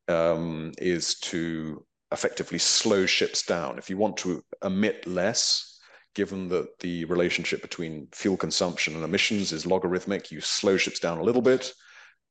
[0.09, 3.79] um, is to effectively slow ships down.
[3.79, 5.79] If you want to emit less,
[6.15, 11.19] given that the relationship between fuel consumption and emissions is logarithmic, you slow ships down
[11.19, 11.73] a little bit,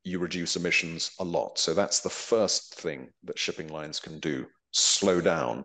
[0.02, 1.58] you reduce emissions a lot.
[1.58, 5.64] So that's the first thing that shipping lines can do, slow down.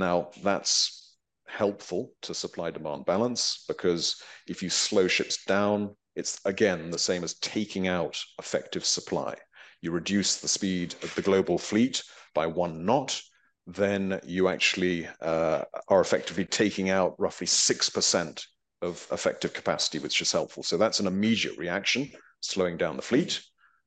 [0.00, 1.14] Now, that's
[1.46, 7.22] helpful to supply demand balance because if you slow ships down, it's again the same
[7.22, 9.34] as taking out effective supply.
[9.82, 12.02] You reduce the speed of the global fleet
[12.34, 13.20] by one knot,
[13.66, 18.46] then you actually uh, are effectively taking out roughly 6%
[18.80, 20.62] of effective capacity, which is helpful.
[20.62, 23.42] So that's an immediate reaction, slowing down the fleet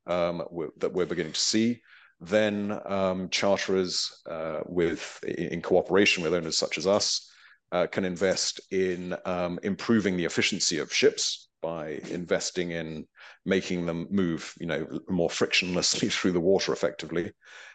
[0.05, 0.43] um,
[0.77, 1.81] that we're beginning to see.
[2.25, 7.29] Then um, charterers uh, with in cooperation with owners such as us
[7.73, 13.07] uh, can invest in um, improving the efficiency of ships by investing in
[13.45, 17.31] making them move, you know, more frictionlessly through the water effectively.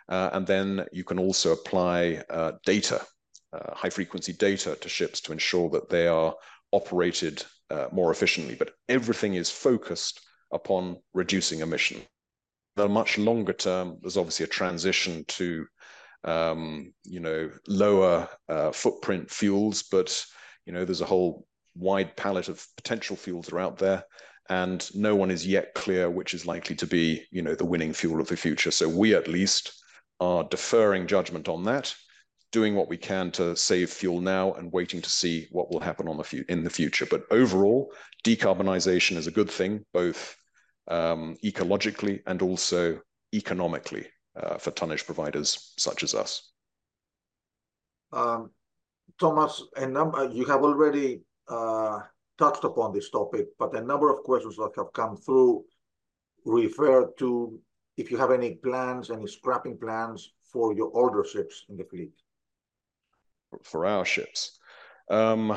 [0.09, 3.05] Uh, and then you can also apply uh, data,
[3.53, 6.35] uh, high frequency data to ships to ensure that they are
[6.73, 8.55] operated uh, more efficiently.
[8.55, 10.21] But everything is focused
[10.53, 12.01] upon reducing emission.
[12.79, 15.67] The much longer term, there's obviously a transition to,
[16.23, 20.25] um, you know, lower uh, footprint fuels, but
[20.65, 24.05] you know, there's a whole wide palette of potential fuels that are out there
[24.49, 27.93] and no one is yet clear which is likely to be you know the winning
[27.93, 28.71] fuel of the future.
[28.71, 29.73] So we at least
[30.21, 31.95] are deferring judgment on that
[32.53, 36.09] doing what we can to save fuel now and waiting to see what will happen
[36.09, 37.07] on the in the future.
[37.07, 37.93] But overall
[38.25, 40.37] decarbonization is a good thing both
[40.89, 43.01] um, ecologically and also
[43.35, 46.53] economically uh, for tonnage providers such as us
[48.13, 48.51] um,
[49.19, 52.01] Thomas, a number you have already uh,
[52.39, 55.65] touched upon this topic, but a number of questions that have come through
[56.45, 57.59] refer to
[57.97, 62.13] if you have any plans, any scrapping plans for your older ships in the fleet.
[63.65, 64.59] For our ships,
[65.11, 65.57] um,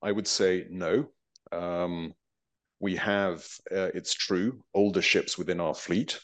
[0.00, 1.08] I would say no.
[1.52, 2.14] Um,
[2.80, 6.18] we have, uh, it's true, older ships within our fleet.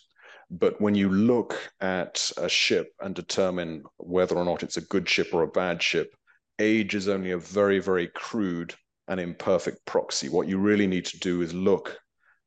[0.51, 5.09] But when you look at a ship and determine whether or not it's a good
[5.09, 6.15] ship or a bad ship,
[6.59, 8.75] age is only a very, very crude
[9.09, 10.29] and imperfect proxy.
[10.29, 11.99] What you really need to do is look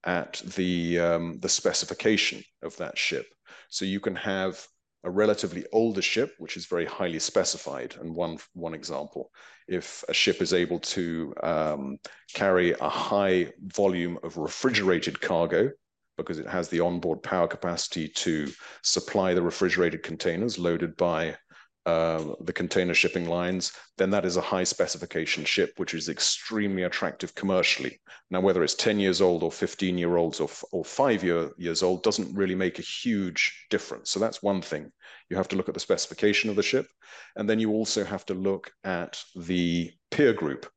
[0.04, 3.26] at the um, the specification of that ship.
[3.70, 4.66] So you can have
[5.06, 7.96] a relatively older ship, which is very highly specified.
[8.02, 9.32] And one one example,
[9.68, 11.98] if a ship is able to um,
[12.34, 15.72] carry a high volume of refrigerated cargo,
[16.18, 18.52] because it has the onboard power capacity to
[18.84, 21.38] supply the refrigerated containers loaded by
[21.86, 26.84] uh, the container shipping lines, then that is a high specification ship, which is extremely
[26.84, 28.00] attractive commercially.
[28.32, 31.84] Now, whether it's 10 years old or 15 year olds or, or five year, years
[31.84, 34.10] old doesn't really make a huge difference.
[34.10, 34.92] So that's one thing.
[35.30, 36.88] You have to look at the specification of the ship.
[37.36, 40.68] And then you also have to look at the peer group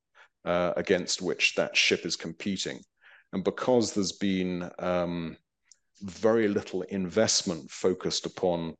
[0.44, 2.80] uh, against which that ship is competing.
[3.32, 5.36] And because there's been um,
[6.02, 8.74] very little investment focused upon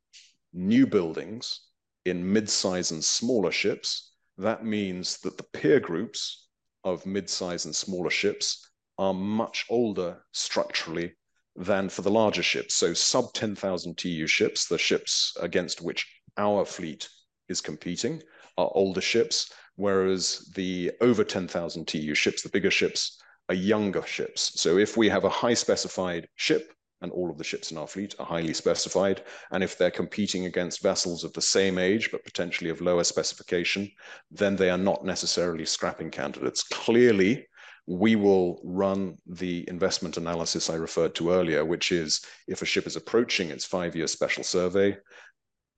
[0.53, 1.68] new buildings,
[2.11, 6.49] in mid-size and smaller ships, that means that the peer groups
[6.85, 11.15] of mid-size and smaller ships are much older structurally
[11.57, 12.75] than for the larger ships.
[12.75, 16.07] So sub 10,000 TEU ships, the ships against which
[16.37, 17.09] our fleet
[17.49, 18.23] is competing,
[18.57, 24.61] are older ships, whereas the over 10,000 TEU ships, the bigger ships, are younger ships.
[24.61, 27.87] So if we have a high specified ship and all of the ships in our
[27.87, 29.23] fleet are highly specified.
[29.51, 33.91] And if they're competing against vessels of the same age, but potentially of lower specification,
[34.31, 36.63] then they are not necessarily scrapping candidates.
[36.63, 37.47] Clearly,
[37.87, 42.87] we will run the investment analysis I referred to earlier, which is if a ship
[42.87, 44.97] is approaching its five year special survey,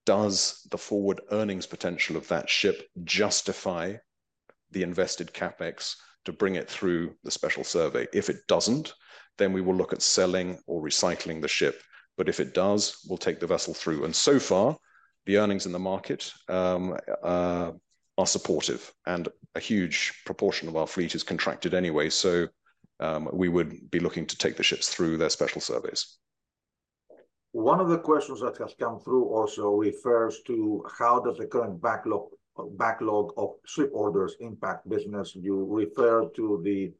[0.07, 3.95] does the forward earnings potential of that ship justify
[4.73, 5.95] the invested capex
[6.25, 8.09] to bring it through the special survey?
[8.13, 8.93] If it doesn't,
[9.41, 11.83] then we will look at selling or recycling the ship.
[12.17, 14.05] But if it does, we'll take the vessel through.
[14.05, 14.77] And so far,
[15.27, 17.73] the earnings in the market um, uh,
[18.19, 22.11] are supportive, and a huge proportion of our fleet is contracted anyway.
[22.11, 22.47] So
[23.01, 26.19] um, we would be looking to take the ships through their special surveys.
[27.53, 31.81] One of the questions that has come through also refers to how does the current
[31.81, 32.29] backlog
[32.73, 35.35] backlog of ship orders impact business?
[35.35, 36.93] You refer to the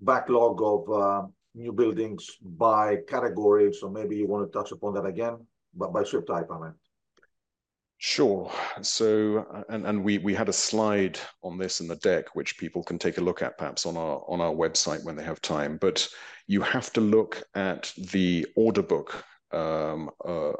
[0.00, 5.38] backlog of new buildings by category, so maybe you want to touch upon that again,
[5.74, 6.76] but by ship type, I meant.
[8.00, 8.50] Sure.
[8.80, 12.84] So, and and we we had a slide on this in the deck, which people
[12.84, 15.78] can take a look at perhaps on our on our website when they have time.
[15.78, 16.08] But
[16.46, 20.52] you have to look at the order book um, uh,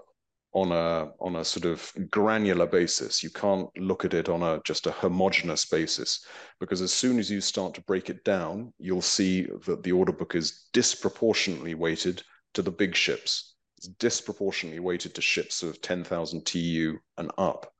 [0.62, 3.22] on a sort of granular basis.
[3.22, 6.24] You can't look at it on just a homogenous basis,
[6.60, 10.12] because as soon as you start to break it down, you'll see that the order
[10.12, 12.22] book is disproportionately weighted
[12.54, 13.54] to the big ships.
[13.76, 17.72] It's disproportionately weighted to ships of 10,000 TEU and up.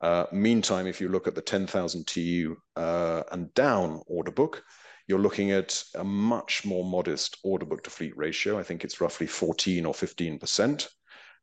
[0.00, 4.62] Uh, meantime, if you look at the 10,000 TEU uh, and down order book,
[5.06, 8.58] you're looking at a much more modest order book to fleet ratio.
[8.58, 10.88] I think it's roughly 14 or 15%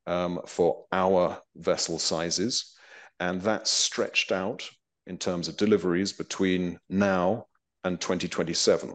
[0.08, 2.76] Um, for our vessel sizes,
[3.20, 4.70] and that's stretched out
[5.08, 7.48] in terms of deliveries between now
[7.84, 8.94] and 2027.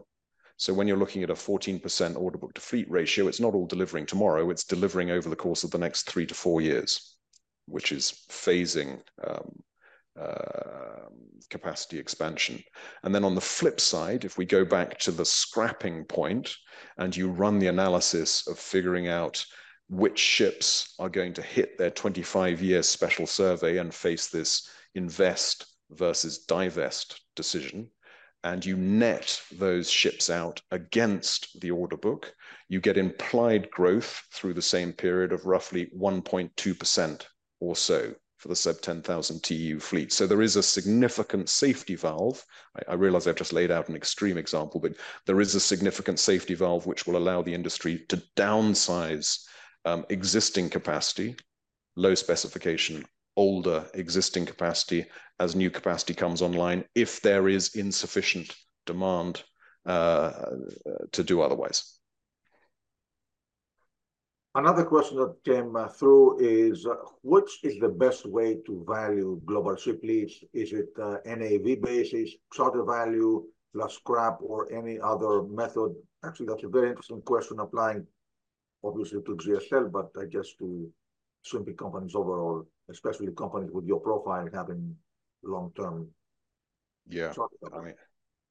[0.57, 3.65] So when you're looking at a 14% order book to fleet ratio, it's not all
[3.65, 7.15] delivering tomorrow, it's delivering over the course of the next three to four years,
[7.65, 9.63] which is phasing um,
[10.19, 11.13] um,
[11.49, 12.63] capacity expansion.
[13.03, 16.55] And then on the flip side, if we go back to the scrapping point,
[16.97, 19.43] and you run the analysis of figuring out
[19.91, 26.45] which ships are going to hit their 25-year special survey and face this invest versus
[26.45, 27.89] divest decision,
[28.45, 32.33] and you net those ships out against the order book,
[32.69, 37.25] you get implied growth through the same period of roughly 1.2%
[37.59, 40.13] or so for the sub-10,000 TEU fleet.
[40.13, 42.43] So there is a significant safety valve.
[42.87, 44.93] I realize I've just laid out an extreme example, but
[45.25, 49.45] there is a significant safety valve which will allow the industry to downsize
[49.83, 51.35] Um, existing capacity,
[51.95, 53.03] low specification,
[53.35, 55.05] older existing capacity,
[55.39, 58.55] as new capacity comes online, if there is insufficient
[58.85, 59.43] demand
[59.87, 60.31] uh,
[61.11, 61.97] to do otherwise.
[64.53, 69.41] Another question that came uh, through is, uh, which is the best way to value
[69.45, 70.43] global ship lease?
[70.53, 70.89] Is it
[71.25, 75.95] NAV basis, charter value, plus scrap, or any other method?
[76.23, 78.05] Actually, that's a very interesting question, applying
[78.83, 80.91] obviously to GSL, but I guess to
[81.43, 84.95] shipping companies overall, especially companies with your profile having
[85.43, 86.13] long-term-
[87.07, 87.33] Yeah.
[87.73, 87.95] I mean,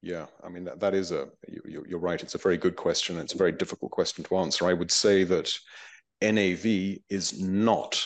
[0.03, 1.29] yeah, I mean, that is a...
[1.65, 4.67] You're right, it's a very good question, it's a very difficult question to answer.
[4.67, 5.53] I would say that
[6.23, 8.05] NAV is not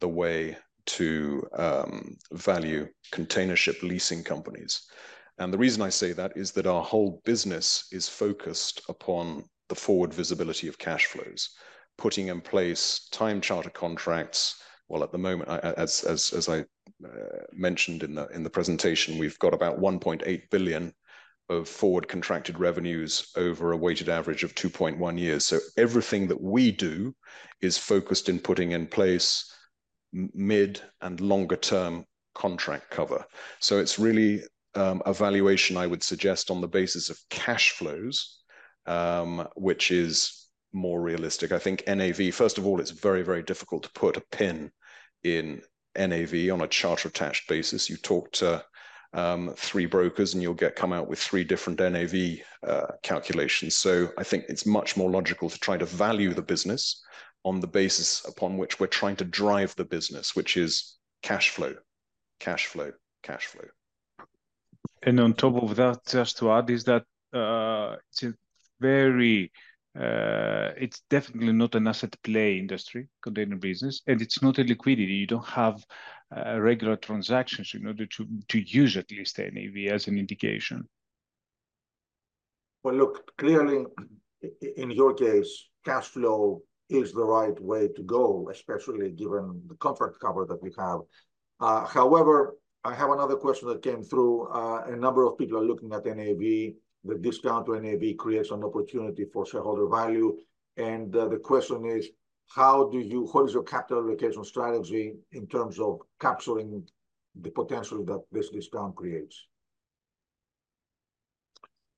[0.00, 0.56] the way
[0.86, 4.82] to um, value container ship leasing companies.
[5.38, 9.74] And the reason I say that is that our whole business is focused upon the
[9.74, 11.50] forward visibility of cash flows,
[11.96, 14.62] putting in place time charter contracts.
[14.88, 19.38] Well, at the moment, as as I uh, mentioned in the in the presentation, we've
[19.38, 20.94] got about 1.8 billion
[21.50, 25.46] of forward contracted revenues over a weighted average of 2.1 years.
[25.46, 27.14] So everything that we do
[27.60, 29.50] is focused in putting in place
[30.12, 32.04] mid and longer term
[32.34, 33.24] contract cover.
[33.60, 34.42] So it's really
[34.74, 38.37] um, a valuation, I would suggest, on the basis of cash flows,
[38.88, 41.52] Um, which is more realistic.
[41.52, 44.70] I think NAV, first of all, it's very, very difficult to put a pin
[45.22, 45.60] in
[45.94, 47.90] NAV on a charter attached basis.
[47.90, 48.64] You talk to
[49.12, 53.76] um, three brokers, and you'll get come out with three different NAV uh, calculations.
[53.76, 57.02] So I think it's much more logical to try to value the business
[57.44, 61.74] on the basis upon which we're trying to drive the business, which is cash flow,
[62.40, 63.68] cash flow, cash flow.
[65.02, 68.24] And on top of that, just to add, is that uh, it's
[69.98, 70.70] Uh,
[71.10, 75.14] definitely not an asset play industry, container business, and it's not a liquidity.
[75.14, 75.84] You don't have
[76.36, 80.86] uh, regular transactions in order to to use at least NAV as an indication.
[82.84, 83.86] Well, look, clearly,
[84.76, 90.20] in your case, cash flow is the right way to go, especially given the contract
[90.20, 91.00] cover that we have.
[91.60, 94.48] Uh, however, I have another question that came through.
[94.48, 96.74] A number of people are looking at NAV.
[97.04, 100.36] The discount to NAV creates an opportunity for shareholder value,
[100.76, 102.08] and uh, the question is:
[102.48, 106.88] how do you, what is your capital allocation strategy in terms of capturing
[107.40, 109.46] the potential that this discount creates?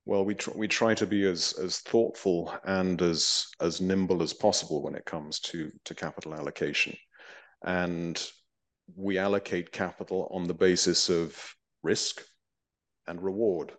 [0.04, 4.82] Well, we we try to be as as thoughtful and as as nimble as possible
[4.82, 6.96] when it comes to to capital allocation.
[7.64, 8.20] And
[8.96, 11.36] we allocate capital on the basis of
[11.82, 12.22] risk
[13.06, 13.72] and reward,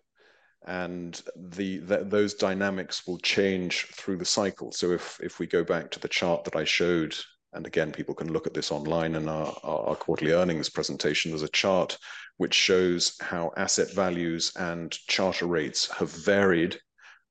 [0.66, 4.72] and those dynamics will change through the cycle.
[4.72, 7.16] So if if we go back to the chart that I showed
[7.54, 11.30] and again, people can look at this online in our, our quarterly earnings presentation.
[11.30, 11.98] There's a chart
[12.38, 16.78] which shows how asset values and charter rates have varied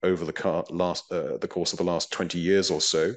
[0.04, 3.14] over the car, last uh, the course of the last 20 years or so.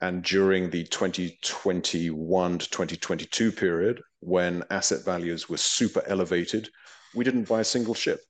[0.00, 6.68] And during the 2021 to 2022 period, when asset values were super elevated,
[7.14, 8.20] we didn't buy a single ship.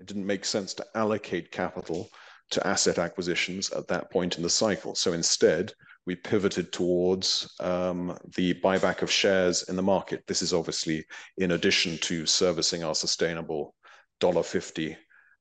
[0.00, 2.10] It didn't make sense to allocate capital
[2.50, 4.94] to asset acquisitions at that point in the cycle.
[4.94, 5.72] So instead,
[6.06, 10.24] we pivoted towards um, the buyback of shares in the market.
[10.26, 11.04] This is obviously
[11.36, 13.74] in addition to servicing our sustainable
[14.20, 14.96] $1.50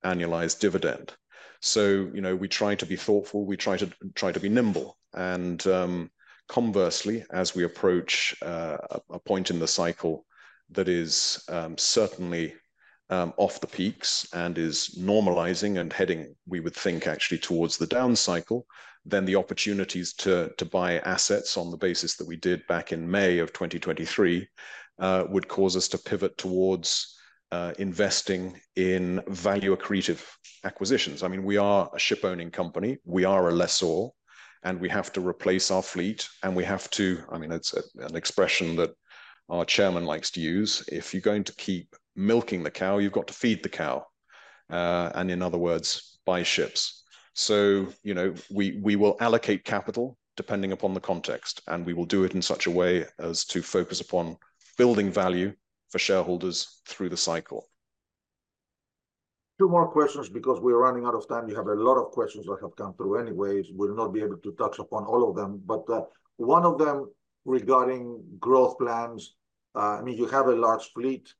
[0.05, 1.14] annualized dividend.
[1.62, 4.97] So, you know, we try to be thoughtful, we try to try to be nimble.
[5.14, 6.12] And um,
[6.47, 8.78] conversely, as we approach uh,
[9.10, 10.26] a point in the cycle
[10.72, 12.53] that is um, certainly
[13.10, 17.88] um, off the peaks and is normalizing and heading, we would think, actually towards the
[17.88, 18.66] down cycle,
[19.05, 23.10] then the opportunities to, to buy assets on the basis that we did back in
[23.10, 24.47] May of 2023
[24.99, 27.16] uh, would cause us to pivot towards
[27.51, 30.24] uh, investing in value accretive
[30.64, 31.24] acquisitions.
[31.24, 34.10] I mean, we are a ship owning company, we are a lessor,
[34.64, 36.28] and we have to replace our fleet.
[36.43, 38.91] And we have to, I mean, it's a, an expression that
[39.49, 40.84] our chairman likes to use.
[40.91, 44.06] If you're going to keep milking the cow, you've got to feed the cow.
[44.70, 47.04] Uh, and in other words, buy ships.
[47.34, 52.06] So, you know, we, we will allocate capital depending upon the context, and we will
[52.06, 54.38] do it in such a way as to focus upon
[54.78, 55.54] building value
[55.90, 57.68] for shareholders through the cycle.
[59.60, 61.50] Two more questions because we're running out of time.
[61.50, 63.68] You have a lot of questions that have come through anyways.
[63.74, 66.04] We'll not be able to touch upon all of them, but uh,
[66.38, 67.12] one of them
[67.44, 69.36] regarding growth plans.
[69.76, 71.34] Uh, I mean, you have a large fleet.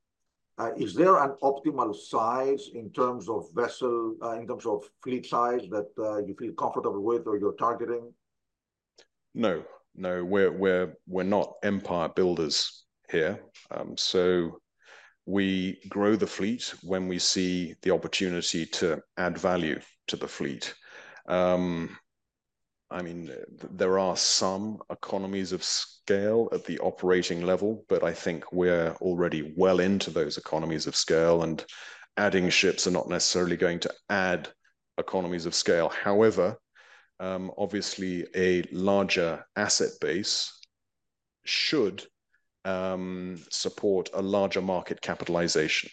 [0.60, 5.24] Uh, is there an optimal size in terms of vessel, uh, in terms of fleet
[5.24, 8.12] size that uh, you feel comfortable with or you're targeting?
[9.34, 13.40] No, no, we're we're we're not empire builders here.
[13.70, 14.60] Um, so
[15.24, 20.74] we grow the fleet when we see the opportunity to add value to the fleet.
[21.26, 21.96] Um,
[22.90, 23.30] I mean,
[23.70, 29.54] there are some economies of scale at the operating level, but I think we're already
[29.56, 31.64] well into those economies of scale, and
[32.16, 34.48] adding ships are not necessarily going to add
[34.98, 35.88] economies of scale.
[35.88, 36.56] However,
[37.20, 40.52] um, obviously, a larger asset base
[41.44, 42.04] should
[42.64, 45.90] um, support a larger market capitalization.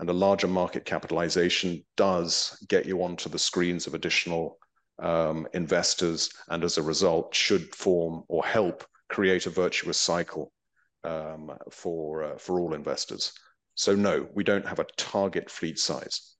[0.00, 4.58] And a larger market capitalization does get you onto the screens of additional
[5.00, 10.52] um, investors, and as a result, should form or help create a virtuous cycle
[11.04, 13.32] um, for uh, for all investors.
[13.74, 16.36] So no, we don't have a target fleet size.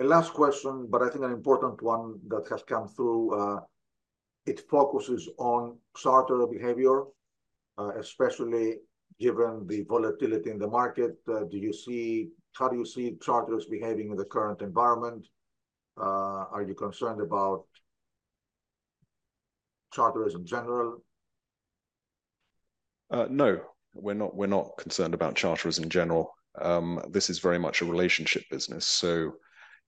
[0.00, 3.34] A last question, but I think an important one that has come through.
[3.40, 3.60] Uh,
[4.46, 7.02] it focuses on charter behavior,
[7.78, 8.76] uh, especially
[9.18, 11.16] given the volatility in the market.
[11.28, 15.26] Uh, do you see how do you see charters behaving in the current environment?
[16.00, 17.64] Uh, are you concerned about
[19.92, 21.02] charterers in general?
[23.10, 23.60] Uh, no,
[23.94, 24.34] we're not.
[24.36, 26.34] We're not concerned about charterers in general.
[26.60, 28.86] Um, this is very much a relationship business.
[28.86, 29.08] So,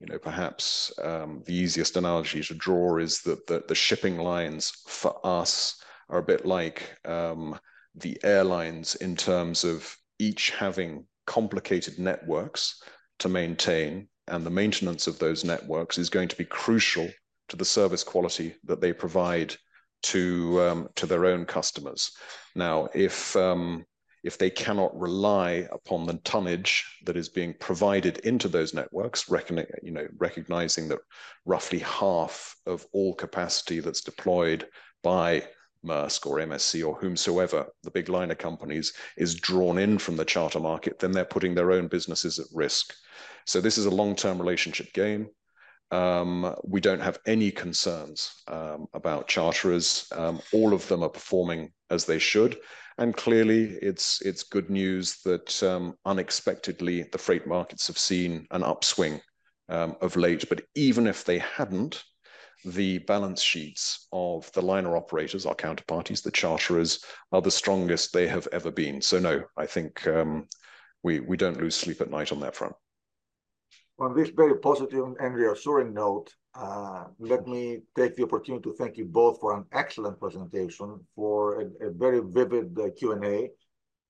[0.01, 5.19] you know, perhaps um, the easiest analogy to draw is that the, shipping lines for
[5.25, 7.59] us are a bit like um,
[7.95, 12.83] the airlines in terms of each having complicated networks
[13.19, 17.09] to maintain and the maintenance of those networks is going to be crucial
[17.49, 19.55] to the service quality that they provide
[20.03, 22.13] to um, to their own customers.
[22.55, 23.85] Now, if um,
[24.23, 29.29] if they cannot rely upon the tonnage that is being provided into those networks,
[29.83, 30.99] you know, recognizing that
[31.47, 34.67] roughly half of all capacity that's deployed
[35.03, 35.43] by
[35.85, 40.61] Maersk or MSC or whomsoever, the big liner companies, is drawn in from the charter
[40.61, 42.95] market, then they're putting their own businesses at risk.
[43.47, 45.29] So this is a long-term relationship game.
[45.91, 50.07] Um, we don't have any concerns um, about charterers.
[50.13, 52.59] Um, all of them are performing as they should,
[53.01, 58.63] and clearly, it's it's good news that um, unexpectedly the freight markets have seen an
[58.63, 59.23] upswing
[59.71, 60.47] um, of late.
[60.51, 62.05] But even if they hadn't,
[62.65, 68.27] the balance sheets of the liner operators, our counterparties, the charterers, are the strongest they
[68.27, 69.01] have ever been.
[69.01, 70.47] So no, I think um,
[71.03, 72.75] we we don't lose sleep at night on that front.
[73.99, 78.97] On this very positive and reassuring note, uh, let me take the opportunity to thank
[78.97, 83.51] you both for an excellent presentation, for a, a very vivid uh, Q&A.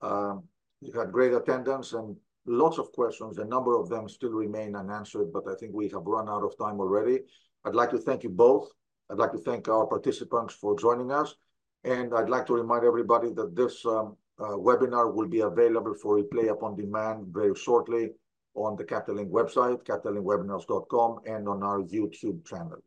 [0.01, 0.45] Um,
[0.81, 3.39] you had great attendance and lots of questions.
[3.39, 6.57] A number of them still remain unanswered, but I think we have run out of
[6.57, 7.21] time already.
[7.65, 8.71] I'd like to thank you both
[9.11, 11.35] I'd like to thank our participants for joining us.
[11.85, 16.19] And I'd like to remind everybody that this um, uh, webinar will be available for
[16.19, 18.11] replay upon demand very shortly
[18.55, 22.79] on the Capital Link website, capitallinkwebinars.com, and on our YouTube channel.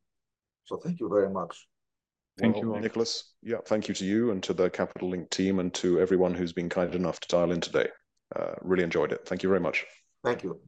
[0.66, 1.68] So thank you very much.
[2.38, 2.82] Thank well, you.
[2.82, 3.34] Nicholas.
[3.42, 6.54] Yeah, thank you to you and to the Capital Link team and to everyone who's
[6.54, 7.88] been kind enough to dial in today.
[8.36, 9.26] Uh, really enjoyed it.
[9.26, 9.86] Thank you very much.
[10.24, 10.60] Thank you.